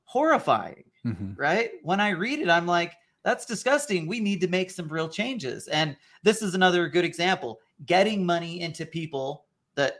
horrifying 0.04 0.84
Mhm. 1.04 1.34
right? 1.36 1.72
When 1.82 2.00
I 2.00 2.10
read 2.10 2.38
it, 2.38 2.48
I'm 2.48 2.66
like, 2.66 2.94
that's 3.24 3.44
disgusting. 3.44 4.06
We 4.06 4.20
need 4.20 4.40
to 4.40 4.48
make 4.48 4.70
some 4.70 4.88
real 4.88 5.08
changes. 5.08 5.68
And 5.68 5.96
this 6.22 6.40
is 6.42 6.54
another 6.54 6.88
good 6.88 7.04
example. 7.04 7.60
Getting 7.86 8.24
money 8.24 8.60
into 8.60 8.86
people 8.86 9.44
that 9.74 9.94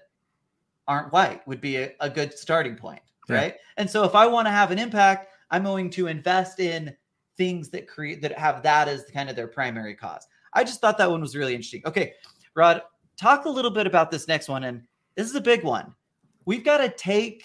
aren't 0.89 1.13
white 1.13 1.47
would 1.47 1.61
be 1.61 1.77
a, 1.77 1.93
a 2.01 2.09
good 2.09 2.33
starting 2.39 2.77
point, 2.77 3.03
Yeah. 3.29 3.37
right? 3.37 3.55
And 3.77 3.89
so 3.89 4.05
if 4.05 4.15
I 4.15 4.27
want 4.27 4.47
to 4.47 4.51
have 4.51 4.71
an 4.71 4.79
impact, 4.79 5.29
I'm 5.51 5.65
going 5.65 5.91
to 5.91 6.07
invest 6.07 6.61
in 6.61 6.95
things 7.37 7.69
that 7.71 7.89
create 7.89 8.23
that 8.23 8.39
have 8.39 8.63
that 8.63 8.89
as 8.89 9.05
kind 9.13 9.29
of 9.29 9.37
their 9.37 9.49
primary 9.49 9.95
cause. 9.95 10.27
I 10.53 10.65
just 10.65 10.81
thought 10.81 10.99
that 10.99 11.11
one 11.11 11.21
was 11.21 11.37
really 11.37 11.55
interesting. 11.55 11.83
Okay, 11.85 12.15
Rod, 12.55 12.83
talk 13.17 13.45
a 13.45 13.51
little 13.51 13.71
bit 13.71 13.87
about 13.87 14.11
this 14.11 14.29
next 14.29 14.49
one. 14.49 14.65
And 14.65 14.83
this 15.17 15.29
is 15.29 15.35
a 15.35 15.41
big 15.41 15.65
one. 15.65 15.95
We've 16.45 16.65
got 16.65 16.79
to 16.79 16.89
take 16.89 17.45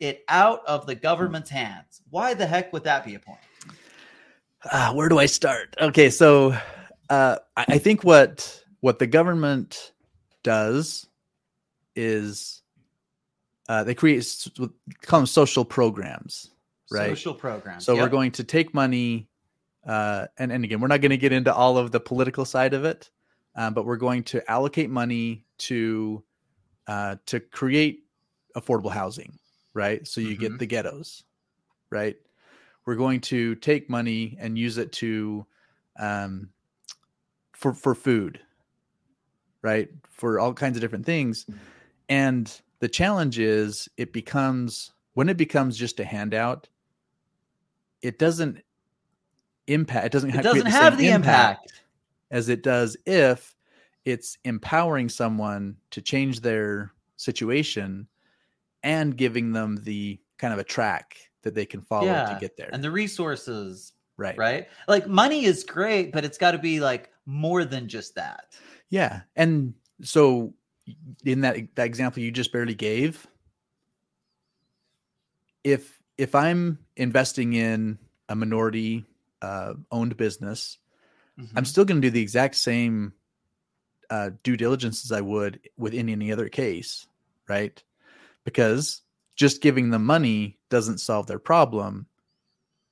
it 0.00 0.24
out 0.28 0.64
of 0.66 0.86
the 0.86 0.94
government's 0.94 1.50
hands. 1.50 2.02
Why 2.10 2.34
the 2.34 2.46
heck 2.46 2.72
would 2.72 2.84
that 2.84 3.04
be 3.04 3.14
a 3.14 3.18
point? 3.18 3.40
Ah, 4.72 4.92
where 4.94 5.08
do 5.08 5.18
I 5.18 5.26
start? 5.26 5.74
Okay, 5.80 6.10
so 6.10 6.56
uh, 7.10 7.36
I, 7.56 7.64
I 7.68 7.78
think 7.78 8.04
what 8.04 8.62
what 8.80 8.98
the 8.98 9.06
government 9.06 9.92
does 10.42 11.06
is 11.96 12.57
uh, 13.68 13.84
they 13.84 13.94
create 13.94 14.24
call 15.02 15.20
them 15.20 15.26
social 15.26 15.64
programs, 15.64 16.50
right? 16.90 17.10
Social 17.10 17.34
programs. 17.34 17.84
So 17.84 17.96
we're 17.96 18.08
going 18.08 18.32
to 18.32 18.44
take 18.44 18.72
money, 18.74 19.28
uh, 19.86 20.26
and 20.38 20.50
and 20.50 20.64
again, 20.64 20.80
we're 20.80 20.88
not 20.88 21.00
going 21.00 21.10
to 21.10 21.16
get 21.18 21.32
into 21.32 21.54
all 21.54 21.76
of 21.78 21.92
the 21.92 22.00
political 22.00 22.44
side 22.44 22.74
of 22.74 22.84
it, 22.84 23.10
um, 23.56 23.74
but 23.74 23.84
we're 23.84 23.96
going 23.96 24.22
to 24.24 24.50
allocate 24.50 24.90
money 24.90 25.44
to 25.58 26.22
uh, 26.86 27.16
to 27.26 27.40
create 27.40 28.04
affordable 28.56 28.90
housing, 28.90 29.38
right? 29.74 30.06
So 30.06 30.20
you 30.20 30.36
Mhm. 30.36 30.40
get 30.40 30.58
the 30.58 30.66
ghettos, 30.66 31.22
right? 31.90 32.16
We're 32.86 32.96
going 32.96 33.20
to 33.22 33.54
take 33.56 33.90
money 33.90 34.36
and 34.40 34.58
use 34.58 34.78
it 34.78 34.92
to 34.92 35.46
um, 35.98 36.48
for 37.52 37.74
for 37.74 37.94
food, 37.94 38.40
right? 39.62 39.90
For 40.08 40.40
all 40.40 40.54
kinds 40.54 40.76
of 40.76 40.80
different 40.80 41.04
things, 41.04 41.44
and 42.08 42.50
the 42.80 42.88
challenge 42.88 43.38
is 43.38 43.88
it 43.96 44.12
becomes 44.12 44.92
when 45.14 45.28
it 45.28 45.36
becomes 45.36 45.76
just 45.76 46.00
a 46.00 46.04
handout 46.04 46.68
it 48.02 48.18
doesn't 48.18 48.62
impact 49.66 50.06
it 50.06 50.12
doesn't, 50.12 50.30
It 50.34 50.42
doesn't 50.42 50.62
create 50.62 50.72
have 50.74 50.98
the 50.98 51.10
impact. 51.10 51.82
as 52.30 52.48
it 52.48 52.62
does 52.62 52.96
if 53.06 53.54
it's 54.04 54.38
empowering 54.44 55.08
someone 55.08 55.76
to 55.90 56.00
change 56.00 56.40
their 56.40 56.92
situation 57.16 58.06
and 58.82 59.16
giving 59.16 59.52
them 59.52 59.76
the 59.82 60.18
kind 60.38 60.52
of 60.54 60.60
a 60.60 60.64
track 60.64 61.16
that 61.42 61.54
they 61.54 61.66
can 61.66 61.82
follow 61.82 62.06
Yeah, 62.06 62.24
to 62.34 62.38
get 62.40 62.56
there 62.56 62.70
And 62.72 62.82
the 62.82 62.90
resources, 62.90 63.92
right 64.16 64.38
right? 64.38 64.68
Like 64.86 65.06
money 65.08 65.44
is 65.44 65.64
great, 65.64 66.12
but 66.12 66.24
it's 66.24 66.38
got 66.38 66.52
to 66.52 66.58
be 66.58 66.80
like 66.80 67.10
more 67.26 67.64
than 67.64 67.88
just 67.88 68.14
that. 68.14 68.56
yeah 68.88 69.20
and 69.36 69.74
so 70.02 70.54
in 71.24 71.40
that 71.42 71.56
that 71.74 71.86
example 71.86 72.22
you 72.22 72.30
just 72.30 72.52
barely 72.52 72.74
gave 72.74 73.26
if 75.64 76.00
if 76.16 76.34
i'm 76.34 76.78
investing 76.96 77.52
in 77.52 77.98
a 78.28 78.34
minority 78.36 79.04
uh, 79.42 79.74
owned 79.90 80.16
business 80.16 80.78
I'm 81.54 81.62
Mhm. 81.62 81.66
still 81.66 81.84
going 81.84 82.00
to 82.02 82.08
do 82.08 82.10
the 82.10 82.20
exact 82.20 82.56
same 82.56 83.12
uh, 84.10 84.30
due 84.42 84.56
diligence 84.56 85.04
as 85.04 85.12
I 85.12 85.20
would 85.20 85.60
with 85.76 85.94
any, 85.94 86.10
any 86.12 86.32
other 86.32 86.48
case, 86.48 87.06
right? 87.48 87.80
Because 88.44 89.02
just 89.36 89.62
giving 89.62 89.90
them 89.90 90.04
money 90.04 90.58
doesn't 90.68 90.98
solve 90.98 91.28
their 91.28 91.38
problem. 91.38 92.06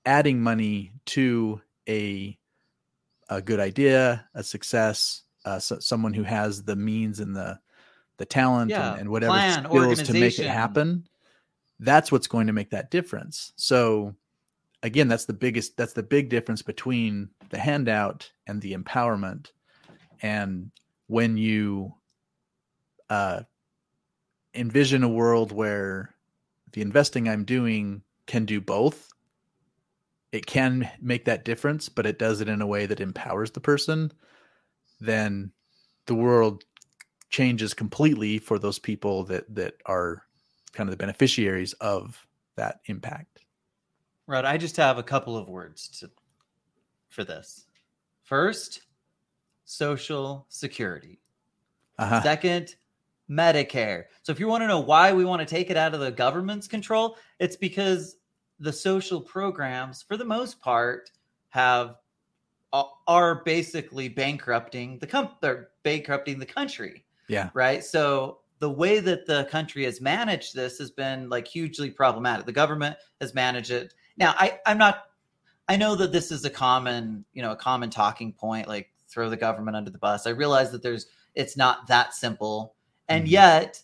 Adding 0.04 0.40
money 0.42 0.92
to 1.06 1.60
a 1.88 2.38
a 3.28 3.42
good 3.42 3.58
idea, 3.58 4.28
a 4.34 4.44
success, 4.44 5.22
uh, 5.44 5.58
so, 5.58 5.80
someone 5.80 6.14
who 6.14 6.22
has 6.22 6.62
the 6.62 6.76
means 6.76 7.18
and 7.18 7.34
the 7.34 7.58
the 8.18 8.26
talent 8.26 8.70
Yeah, 8.70 8.92
and, 8.92 9.00
and 9.02 9.10
whatever 9.10 9.32
plan, 9.32 9.66
skills 9.66 10.02
to 10.02 10.12
make 10.12 10.38
it 10.38 10.46
happen, 10.46 11.06
that's 11.80 12.10
what's 12.10 12.26
going 12.26 12.46
to 12.46 12.52
make 12.52 12.70
that 12.70 12.90
difference. 12.90 13.52
So 13.56 14.14
again 14.82 15.08
that's 15.08 15.24
the 15.24 15.32
biggest 15.32 15.76
that's 15.76 15.92
the 15.92 16.02
big 16.02 16.28
difference 16.28 16.62
between 16.62 17.28
the 17.50 17.58
handout 17.58 18.30
and 18.46 18.60
the 18.60 18.74
empowerment 18.74 19.48
and 20.22 20.70
when 21.08 21.36
you 21.36 21.92
uh 23.10 23.40
envision 24.54 25.02
a 25.02 25.08
world 25.08 25.52
where 25.52 26.14
the 26.72 26.82
investing 26.82 27.28
i'm 27.28 27.44
doing 27.44 28.02
can 28.26 28.44
do 28.44 28.60
both 28.60 29.08
it 30.32 30.46
can 30.46 30.88
make 31.00 31.24
that 31.24 31.44
difference 31.44 31.88
but 31.88 32.06
it 32.06 32.18
does 32.18 32.40
it 32.40 32.48
in 32.48 32.62
a 32.62 32.66
way 32.66 32.86
that 32.86 33.00
empowers 33.00 33.50
the 33.52 33.60
person 33.60 34.12
then 35.00 35.50
the 36.06 36.14
world 36.14 36.64
changes 37.28 37.74
completely 37.74 38.38
for 38.38 38.58
those 38.58 38.78
people 38.78 39.24
that 39.24 39.52
that 39.54 39.74
are 39.86 40.22
kind 40.72 40.88
of 40.88 40.92
the 40.92 40.96
beneficiaries 40.96 41.72
of 41.74 42.26
that 42.56 42.80
impact 42.86 43.36
Right. 44.26 44.44
I 44.44 44.56
just 44.56 44.76
have 44.76 44.98
a 44.98 45.02
couple 45.02 45.36
of 45.36 45.48
words 45.48 45.88
to, 46.00 46.10
for 47.08 47.22
this. 47.24 47.66
First, 48.24 48.82
social 49.64 50.46
security. 50.48 51.20
uh-huh. 51.98 52.22
Second, 52.22 52.74
Medicare. 53.30 54.04
So 54.22 54.32
if 54.32 54.40
you 54.40 54.48
want 54.48 54.62
to 54.62 54.68
know 54.68 54.80
why 54.80 55.12
we 55.12 55.24
want 55.24 55.40
to 55.40 55.46
take 55.46 55.70
it 55.70 55.76
out 55.76 55.94
of 55.94 56.00
the 56.00 56.10
government's 56.10 56.66
control, 56.66 57.16
it's 57.38 57.56
because 57.56 58.16
the 58.58 58.72
social 58.72 59.20
programs, 59.20 60.02
for 60.02 60.16
the 60.16 60.24
most 60.24 60.60
part, 60.60 61.10
have 61.50 61.96
are 63.06 63.42
basically 63.44 64.06
bankrupting 64.06 64.98
the 64.98 65.06
com- 65.06 65.30
they're 65.40 65.68
bankrupting 65.82 66.38
the 66.38 66.44
country. 66.44 67.05
Yeah. 67.28 67.50
Right. 67.54 67.84
So 67.84 68.38
the 68.58 68.70
way 68.70 69.00
that 69.00 69.26
the 69.26 69.44
country 69.50 69.84
has 69.84 70.00
managed 70.00 70.54
this 70.54 70.78
has 70.78 70.90
been 70.90 71.28
like 71.28 71.46
hugely 71.46 71.90
problematic. 71.90 72.46
The 72.46 72.52
government 72.52 72.96
has 73.20 73.34
managed 73.34 73.70
it. 73.70 73.92
Now, 74.16 74.34
I, 74.38 74.58
I'm 74.66 74.78
not. 74.78 75.04
I 75.68 75.76
know 75.76 75.96
that 75.96 76.12
this 76.12 76.30
is 76.30 76.44
a 76.44 76.50
common, 76.50 77.24
you 77.32 77.42
know, 77.42 77.50
a 77.50 77.56
common 77.56 77.90
talking 77.90 78.32
point, 78.32 78.68
like 78.68 78.90
throw 79.08 79.28
the 79.28 79.36
government 79.36 79.76
under 79.76 79.90
the 79.90 79.98
bus. 79.98 80.26
I 80.26 80.30
realize 80.30 80.70
that 80.70 80.82
there's, 80.82 81.06
it's 81.34 81.56
not 81.56 81.88
that 81.88 82.14
simple, 82.14 82.76
and 83.08 83.26
Mhm. 83.26 83.30
yet, 83.30 83.82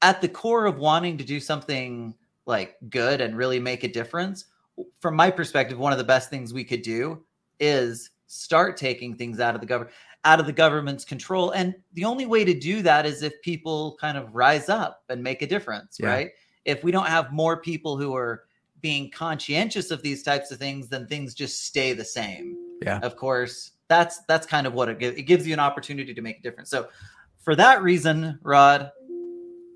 at 0.00 0.20
the 0.22 0.28
core 0.28 0.64
of 0.66 0.78
wanting 0.78 1.18
to 1.18 1.24
do 1.24 1.38
something 1.38 2.14
like 2.46 2.76
good 2.88 3.20
and 3.20 3.36
really 3.36 3.60
make 3.60 3.84
a 3.84 3.88
difference, 3.88 4.46
from 5.00 5.14
my 5.14 5.30
perspective, 5.30 5.78
one 5.78 5.92
of 5.92 5.98
the 5.98 6.04
best 6.04 6.30
things 6.30 6.52
we 6.52 6.64
could 6.64 6.82
do 6.82 7.22
is 7.60 8.10
start 8.26 8.76
taking 8.78 9.14
things 9.14 9.38
out 9.38 9.54
of 9.54 9.60
the 9.60 9.66
government 9.66 9.94
out 10.24 10.38
of 10.40 10.46
the 10.46 10.52
government's 10.52 11.04
control. 11.04 11.50
And 11.50 11.74
the 11.94 12.04
only 12.04 12.26
way 12.26 12.44
to 12.44 12.58
do 12.58 12.82
that 12.82 13.06
is 13.06 13.22
if 13.22 13.40
people 13.42 13.96
kind 14.00 14.16
of 14.16 14.34
rise 14.34 14.68
up 14.68 15.02
and 15.08 15.22
make 15.22 15.42
a 15.42 15.46
difference, 15.46 15.98
Yeah. 16.00 16.08
right? 16.08 16.30
If 16.64 16.84
we 16.84 16.92
don't 16.92 17.08
have 17.08 17.32
more 17.32 17.60
people 17.60 17.96
who 17.96 18.14
are 18.14 18.44
being 18.80 19.10
conscientious 19.10 19.90
of 19.90 20.02
these 20.02 20.22
types 20.22 20.50
of 20.50 20.58
things, 20.58 20.88
then 20.88 21.06
things 21.06 21.34
just 21.34 21.64
stay 21.66 21.92
the 21.92 22.04
same. 22.04 22.56
Yeah. 22.82 23.00
Of 23.02 23.16
course, 23.16 23.72
that's 23.88 24.20
that's 24.26 24.46
kind 24.46 24.66
of 24.66 24.74
what 24.74 24.88
it 24.88 24.98
gives. 24.98 25.16
It 25.16 25.22
gives 25.22 25.46
you 25.46 25.52
an 25.52 25.60
opportunity 25.60 26.14
to 26.14 26.22
make 26.22 26.38
a 26.38 26.42
difference. 26.42 26.70
So 26.70 26.88
for 27.38 27.56
that 27.56 27.82
reason, 27.82 28.38
Rod, 28.42 28.90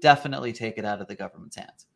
definitely 0.00 0.52
take 0.52 0.78
it 0.78 0.84
out 0.84 1.00
of 1.00 1.08
the 1.08 1.14
government's 1.14 1.56
hands. 1.56 1.86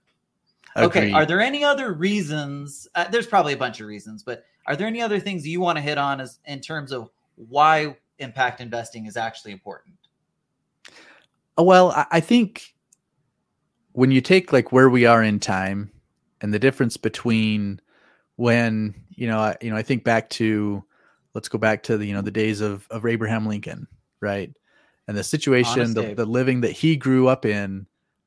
Okay. 0.76 1.12
Are 1.12 1.26
there 1.26 1.40
any 1.40 1.64
other 1.64 1.92
reasons? 1.92 2.86
Uh, 2.94 3.08
there's 3.08 3.26
probably 3.26 3.52
a 3.52 3.56
bunch 3.56 3.80
of 3.80 3.86
reasons, 3.86 4.22
but 4.22 4.44
are 4.66 4.76
there 4.76 4.86
any 4.86 5.02
other 5.02 5.18
things 5.18 5.46
you 5.46 5.60
want 5.60 5.76
to 5.76 5.82
hit 5.82 5.98
on 5.98 6.20
as 6.20 6.38
in 6.46 6.60
terms 6.60 6.92
of 6.92 7.10
why 7.34 7.96
impact 8.20 8.60
investing 8.60 9.06
is 9.06 9.16
actually 9.16 9.52
important? 9.52 9.96
Well, 11.58 11.90
I- 11.90 12.06
I 12.12 12.20
think 12.20 12.74
when 13.92 14.10
you 14.10 14.20
take 14.20 14.52
like 14.52 14.72
where 14.72 14.88
we 14.88 15.04
are 15.04 15.22
in 15.22 15.40
time 15.40 15.90
and 16.40 16.54
the 16.54 16.58
difference 16.58 16.96
between 16.96 17.80
when 18.36 18.94
you 19.10 19.26
know, 19.26 19.38
I, 19.38 19.56
you 19.60 19.70
know, 19.70 19.76
I 19.76 19.82
think 19.82 20.04
back 20.04 20.30
to 20.30 20.82
let's 21.34 21.48
go 21.48 21.58
back 21.58 21.82
to 21.84 21.98
the 21.98 22.06
you 22.06 22.14
know 22.14 22.22
the 22.22 22.30
days 22.30 22.60
of 22.60 22.86
of 22.90 23.04
Abraham 23.04 23.46
Lincoln, 23.46 23.86
right? 24.20 24.50
And 25.08 25.16
the 25.16 25.24
situation, 25.24 25.80
Honest 25.82 25.94
the, 25.94 26.14
the 26.14 26.24
living 26.24 26.60
that 26.60 26.70
he 26.70 26.96
grew 26.96 27.26
up 27.26 27.44
in, 27.44 27.86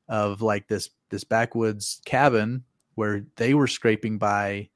of 0.09 0.41
like 0.41 0.67
this 0.67 0.89
this 1.09 1.23
backwoods 1.23 2.01
cabin 2.05 2.63
where 2.95 3.25
they 3.37 3.53
were 3.53 3.67
scraping 3.67 4.17
by, 4.17 4.69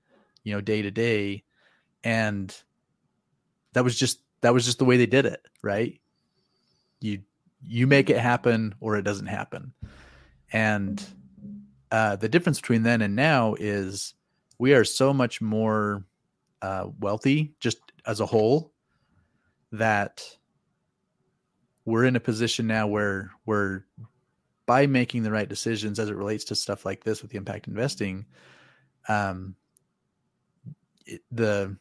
you 0.44 0.54
know, 0.54 0.62
day 0.62 0.82
to 0.82 0.90
day, 0.90 1.44
and 2.04 2.56
that 3.74 3.84
was 3.84 4.00
just 4.00 4.22
that 4.42 4.54
was 4.54 4.66
just 4.66 4.80
the 4.80 4.86
way 4.86 4.98
they 4.98 5.06
did 5.06 5.26
it, 5.26 5.42
right? 5.62 6.00
You 7.00 7.22
you 7.62 7.88
make 7.88 8.10
it 8.10 8.20
happen 8.20 8.76
or 8.80 8.98
it 8.98 9.04
doesn't 9.04 9.28
happen. 9.28 9.74
And 10.52 11.04
uh, 11.92 12.16
the 12.16 12.30
difference 12.30 12.62
between 12.62 12.84
then 12.84 13.02
and 13.02 13.16
now 13.16 13.56
is 13.60 14.14
we 14.60 14.74
are 14.74 14.84
so 14.84 15.14
much 15.14 15.42
more 15.42 16.06
uh, 16.62 16.88
wealthy 17.00 17.56
just 17.60 17.80
as 18.06 18.20
a 18.20 18.26
whole 18.26 18.72
that 19.72 20.24
we're 21.86 22.06
in 22.06 22.16
a 22.16 22.22
position 22.22 22.68
now 22.68 22.88
where 22.88 23.32
we're 23.46 23.86
by 24.66 24.86
making 24.86 25.24
the 25.24 25.32
right 25.32 25.48
decisions 25.48 26.00
as 26.00 26.10
it 26.10 26.16
relates 26.16 26.46
to 26.46 26.56
stuff 26.56 26.86
like 26.86 27.04
this 27.04 27.22
with 27.22 27.32
the 27.32 27.38
impact 27.38 27.68
investing 27.68 28.26
um 29.08 29.56
it, 31.06 31.22
the 31.32 31.78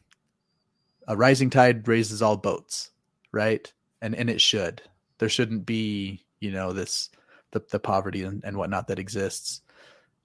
a 1.07 1.15
rising 1.15 1.49
tide 1.49 1.87
raises 1.87 2.21
all 2.21 2.37
boats 2.37 2.91
right? 3.31 3.71
And 4.01 4.15
and 4.15 4.29
it 4.29 4.41
should. 4.41 4.81
There 5.19 5.29
shouldn't 5.29 5.65
be 5.65 6.23
you 6.39 6.51
know 6.51 6.73
this 6.73 7.09
the, 7.51 7.63
the 7.71 7.79
poverty 7.79 8.23
and, 8.23 8.43
and 8.43 8.57
whatnot 8.57 8.87
that 8.87 8.99
exists. 8.99 9.61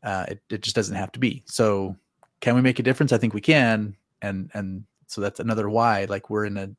Uh 0.02 0.26
it, 0.28 0.42
it 0.50 0.62
just 0.62 0.76
doesn't 0.76 0.96
have 0.96 1.12
to 1.12 1.18
be. 1.18 1.42
So 1.46 1.96
can 2.40 2.54
we 2.54 2.60
make 2.60 2.78
a 2.78 2.82
difference? 2.82 3.12
I 3.12 3.18
think 3.18 3.34
we 3.34 3.40
can. 3.40 3.96
And 4.20 4.50
and 4.54 4.84
so 5.06 5.20
that's 5.20 5.40
another 5.40 5.68
why 5.68 6.06
like 6.06 6.30
we're 6.30 6.46
in 6.46 6.56
a 6.56 6.70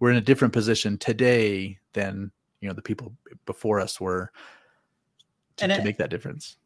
we're 0.00 0.10
in 0.10 0.16
a 0.16 0.22
different 0.22 0.52
position 0.52 0.98
today 0.98 1.78
than 1.92 2.30
you 2.60 2.68
know 2.68 2.74
the 2.74 2.82
people 2.82 3.12
before 3.46 3.80
us 3.80 4.00
were 4.00 4.32
to, 5.56 5.64
And 5.64 5.72
to 5.72 5.84
make 5.84 5.98
that 5.98 6.10
difference. 6.10 6.56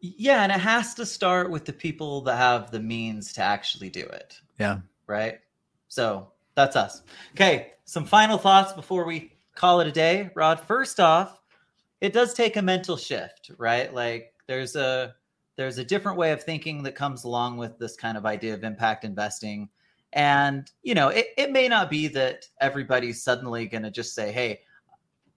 Yeah, 0.00 0.42
and 0.42 0.50
it 0.50 0.58
has 0.58 0.94
to 0.94 1.06
start 1.06 1.48
with 1.48 1.64
the 1.64 1.72
people 1.72 2.22
that 2.22 2.36
have 2.36 2.72
the 2.72 2.80
means 2.80 3.32
to 3.34 3.40
actually 3.40 3.88
do 3.88 4.00
it. 4.00 4.40
Yeah. 4.58 4.80
Right. 5.06 5.38
So 5.92 6.28
that's 6.54 6.74
us. 6.74 7.02
Okay. 7.32 7.74
Some 7.84 8.06
final 8.06 8.38
thoughts 8.38 8.72
before 8.72 9.04
we 9.04 9.30
call 9.54 9.80
it 9.80 9.86
a 9.86 9.92
day. 9.92 10.30
Rod, 10.34 10.58
first 10.58 10.98
off, 10.98 11.42
it 12.00 12.14
does 12.14 12.32
take 12.32 12.56
a 12.56 12.62
mental 12.62 12.96
shift, 12.96 13.50
right? 13.58 13.92
Like 13.92 14.32
there's 14.46 14.74
a 14.74 15.14
there's 15.56 15.76
a 15.76 15.84
different 15.84 16.16
way 16.16 16.32
of 16.32 16.42
thinking 16.42 16.82
that 16.84 16.94
comes 16.94 17.24
along 17.24 17.58
with 17.58 17.78
this 17.78 17.94
kind 17.94 18.16
of 18.16 18.24
idea 18.24 18.54
of 18.54 18.64
impact 18.64 19.04
investing. 19.04 19.68
And, 20.14 20.70
you 20.82 20.94
know, 20.94 21.08
it, 21.08 21.26
it 21.36 21.52
may 21.52 21.68
not 21.68 21.90
be 21.90 22.08
that 22.08 22.46
everybody's 22.58 23.22
suddenly 23.22 23.66
going 23.66 23.82
to 23.82 23.90
just 23.90 24.14
say, 24.14 24.32
hey, 24.32 24.60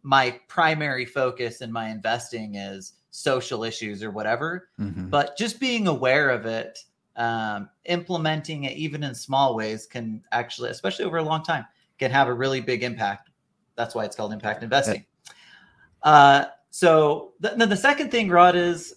my 0.03 0.39
primary 0.47 1.03
focus 1.05 1.59
in 1.59 1.69
my 1.69 1.89
investing 1.89 2.55
is 2.55 2.93
social 3.11 3.65
issues 3.65 4.01
or 4.03 4.11
whatever 4.11 4.69
Mhm. 4.79 5.09
but 5.09 5.37
just 5.37 5.59
being 5.59 5.87
aware 5.87 6.29
of 6.29 6.45
it 6.45 6.79
um, 7.17 7.69
implementing 7.85 8.65
it 8.65 8.77
even 8.77 9.03
in 9.03 9.15
small 9.15 9.55
ways 9.55 9.85
can 9.85 10.21
actually 10.31 10.69
especially 10.69 11.05
over 11.05 11.17
a 11.17 11.23
long 11.23 11.43
time 11.43 11.65
can 11.97 12.11
have 12.11 12.27
a 12.27 12.33
really 12.33 12.59
big 12.59 12.83
impact. 12.83 13.29
That's 13.75 13.95
why 13.95 14.05
it's 14.05 14.15
called 14.15 14.33
impact 14.33 14.63
investing. 14.63 15.05
Uh, 16.03 16.45
so 16.69 17.33
th- 17.41 17.55
then 17.57 17.69
the 17.69 17.77
second 17.77 18.11
thing 18.11 18.29
rod 18.29 18.55
is 18.55 18.95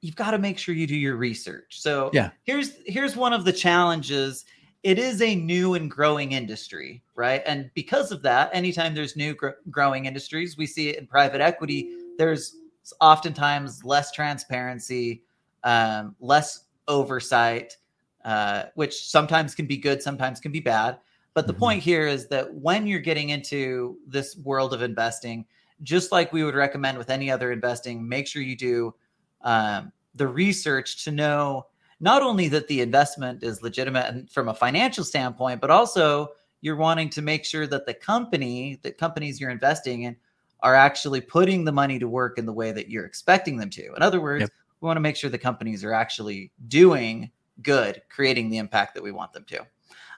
you've 0.00 0.16
got 0.16 0.30
to 0.32 0.38
make 0.38 0.58
sure 0.58 0.74
you 0.74 0.86
do 0.86 0.96
your 0.96 1.16
research. 1.16 1.80
So 1.80 2.10
Yeah. 2.12 2.30
here's 2.44 2.72
here's 2.86 3.16
one 3.16 3.32
of 3.32 3.44
the 3.44 3.52
challenges. 3.52 4.44
It 4.82 4.98
is 4.98 5.20
a 5.20 5.34
new 5.34 5.74
and 5.74 5.90
growing 5.90 6.32
industry 6.32 7.02
right? 7.16 7.42
And 7.46 7.70
because 7.74 8.12
of 8.12 8.22
that 8.22 8.50
anytime 8.52 8.94
there's 8.94 9.16
new 9.16 9.34
gr- 9.34 9.50
growing 9.70 10.04
industries 10.04 10.56
we 10.56 10.66
see 10.66 10.90
it 10.90 10.98
in 10.98 11.06
private 11.06 11.40
equity 11.40 11.90
there's 12.18 12.56
oftentimes 13.00 13.84
less 13.84 14.12
transparency, 14.12 15.22
um, 15.64 16.14
less 16.20 16.64
oversight, 16.88 17.76
uh, 18.24 18.64
which 18.74 19.08
sometimes 19.08 19.54
can 19.54 19.66
be 19.66 19.76
good, 19.76 20.02
sometimes 20.02 20.40
can 20.40 20.52
be 20.52 20.60
bad. 20.60 20.98
But 21.34 21.46
the 21.46 21.54
Mhm. 21.54 21.58
point 21.58 21.82
here 21.82 22.06
is 22.06 22.28
that 22.28 22.54
when 22.54 22.86
you're 22.86 23.00
getting 23.00 23.30
into 23.30 23.98
this 24.06 24.36
world 24.38 24.72
of 24.72 24.82
investing, 24.82 25.44
just 25.82 26.10
like 26.10 26.32
we 26.32 26.42
would 26.42 26.54
recommend 26.54 26.96
with 26.96 27.10
any 27.10 27.30
other 27.30 27.52
investing, 27.52 28.08
make 28.08 28.26
sure 28.26 28.42
you 28.42 28.56
do 28.56 28.94
um, 29.42 29.92
the 30.14 30.26
research 30.26 31.04
to 31.04 31.12
know 31.12 31.66
not 32.00 32.22
only 32.22 32.48
that 32.48 32.68
the 32.68 32.80
investment 32.80 33.42
is 33.42 33.62
legitimate 33.62 34.06
and 34.06 34.30
from 34.30 34.48
a 34.48 34.54
financial 34.54 35.04
standpoint, 35.04 35.60
but 35.60 35.70
also 35.70 36.28
you're 36.62 36.76
wanting 36.76 37.08
to 37.10 37.22
make 37.22 37.44
sure 37.44 37.66
that 37.66 37.86
the 37.86 37.94
company, 37.94 38.80
the 38.82 38.90
companies 38.90 39.40
you're 39.40 39.50
investing 39.50 40.02
in, 40.02 40.16
are 40.60 40.74
actually 40.74 41.20
putting 41.20 41.64
the 41.64 41.72
money 41.72 41.98
to 41.98 42.08
work 42.08 42.38
in 42.38 42.46
the 42.46 42.52
way 42.52 42.72
that 42.72 42.88
you're 42.88 43.04
expecting 43.04 43.56
them 43.58 43.70
to. 43.70 43.94
In 43.94 44.02
other 44.02 44.20
words, 44.20 44.40
Yep. 44.42 44.50
We 44.80 44.86
want 44.86 44.96
to 44.96 45.02
make 45.02 45.16
sure 45.16 45.30
the 45.30 45.38
companies 45.38 45.84
are 45.84 45.92
actually 45.92 46.52
doing 46.68 47.30
good, 47.62 48.02
creating 48.08 48.50
the 48.50 48.58
impact 48.58 48.94
that 48.94 49.02
we 49.02 49.12
want 49.12 49.32
them 49.32 49.44
to. 49.48 49.60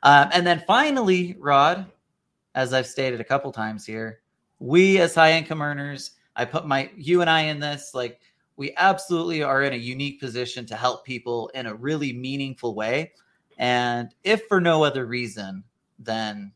Um, 0.02 0.28
and 0.32 0.46
then 0.46 0.62
finally, 0.66 1.36
Rod, 1.38 1.86
as 2.54 2.72
I've 2.72 2.86
stated 2.86 3.20
a 3.20 3.24
couple 3.24 3.52
times 3.52 3.86
here, 3.86 4.20
we 4.58 4.98
as 4.98 5.14
high 5.14 5.32
income 5.32 5.62
earners, 5.62 6.12
I 6.34 6.44
put 6.44 6.66
my 6.66 6.90
you 6.96 7.20
and 7.20 7.30
I 7.30 7.42
in 7.42 7.60
this, 7.60 7.92
like 7.94 8.20
we 8.56 8.74
absolutely 8.76 9.42
are 9.42 9.62
in 9.62 9.72
a 9.72 9.76
unique 9.76 10.20
position 10.20 10.66
to 10.66 10.76
help 10.76 11.04
people 11.04 11.48
in 11.54 11.66
a 11.66 11.74
really 11.74 12.12
meaningful 12.12 12.74
way. 12.74 13.12
And 13.56 14.14
if 14.24 14.46
for 14.46 14.60
no 14.60 14.84
other 14.84 15.06
reason, 15.06 15.64
then 15.98 16.52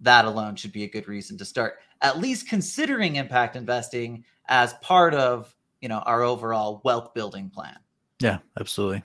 that 0.00 0.24
alone 0.24 0.56
should 0.56 0.72
be 0.72 0.84
a 0.84 0.88
good 0.88 1.08
reason 1.08 1.38
to 1.38 1.44
start 1.44 1.78
at 2.02 2.18
least 2.18 2.48
considering 2.48 3.16
impact 3.16 3.56
investing 3.56 4.24
as 4.48 4.74
part 4.74 5.14
of 5.14 5.53
you 5.84 5.88
know 5.88 5.98
our 5.98 6.22
overall 6.22 6.80
wealth 6.82 7.12
building 7.12 7.50
plan 7.50 7.76
yeah 8.18 8.38
absolutely 8.58 9.02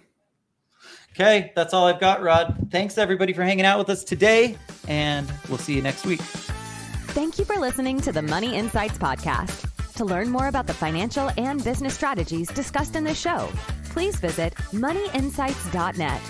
okay 1.11 1.51
that's 1.55 1.73
all 1.73 1.85
i've 1.85 1.99
got 1.99 2.23
rod 2.23 2.55
thanks 2.71 2.97
everybody 2.97 3.33
for 3.33 3.43
hanging 3.43 3.65
out 3.65 3.77
with 3.77 3.89
us 3.89 4.03
today 4.03 4.57
and 4.87 5.29
we'll 5.49 5.57
see 5.57 5.75
you 5.75 5.81
next 5.83 6.05
week 6.05 6.21
Thank 7.09 7.39
you 7.39 7.43
for 7.43 7.55
listening 7.55 7.99
to 8.01 8.11
the 8.11 8.21
Money 8.21 8.55
Insights 8.55 8.99
Podcast. 8.99 9.67
To 9.95 10.05
learn 10.05 10.29
more 10.29 10.47
about 10.47 10.67
the 10.67 10.75
financial 10.75 11.31
and 11.37 11.61
business 11.63 11.95
strategies 11.95 12.47
discussed 12.49 12.95
in 12.95 13.03
this 13.03 13.19
show, 13.19 13.49
please 13.85 14.15
visit 14.17 14.53
moneyinsights.net. 14.71 16.21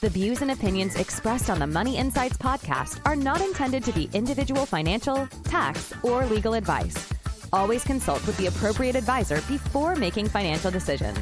The 0.00 0.08
views 0.08 0.40
and 0.40 0.50
opinions 0.50 0.96
expressed 0.96 1.50
on 1.50 1.58
the 1.58 1.66
Money 1.66 1.98
Insights 1.98 2.38
Podcast 2.38 2.98
are 3.04 3.14
not 3.14 3.42
intended 3.42 3.84
to 3.84 3.92
be 3.92 4.08
individual 4.14 4.64
financial, 4.64 5.28
tax, 5.44 5.92
or 6.02 6.24
legal 6.26 6.54
advice. 6.54 7.12
Always 7.56 7.84
consult 7.84 8.24
with 8.26 8.36
the 8.36 8.48
appropriate 8.48 8.96
advisor 8.96 9.36
before 9.48 9.96
making 9.96 10.28
financial 10.28 10.70
decisions. 10.70 11.18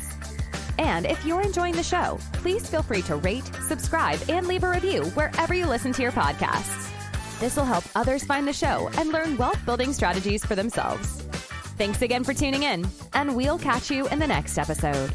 And 0.79 1.07
if 1.07 1.25
you're 1.25 1.41
enjoying 1.41 1.77
the 1.77 1.83
show, 1.85 2.19
please 2.33 2.69
feel 2.69 2.83
free 2.83 3.03
to 3.03 3.15
rate, 3.15 3.49
subscribe, 3.69 4.19
and 4.29 4.49
leave 4.49 4.65
a 4.65 4.69
review 4.69 5.05
wherever 5.11 5.55
you 5.55 5.65
listen 5.67 5.93
to 5.93 6.03
your 6.03 6.11
podcasts. 6.11 6.91
This 7.39 7.55
will 7.55 7.65
help 7.65 7.85
others 7.95 8.25
find 8.25 8.49
the 8.49 8.53
show 8.53 8.91
and 8.99 9.13
learn 9.13 9.37
wealth 9.37 9.65
building 9.65 9.93
strategies 9.93 10.45
for 10.45 10.57
themselves. 10.57 11.23
Thanks 11.79 12.03
again 12.03 12.25
for 12.25 12.35
tuning 12.35 12.65
in, 12.65 12.85
and 13.13 13.37
we'll 13.37 13.59
catch 13.59 13.89
you 13.89 14.09
in 14.09 14.19
the 14.19 14.27
next 14.27 14.59
episode. 14.59 15.13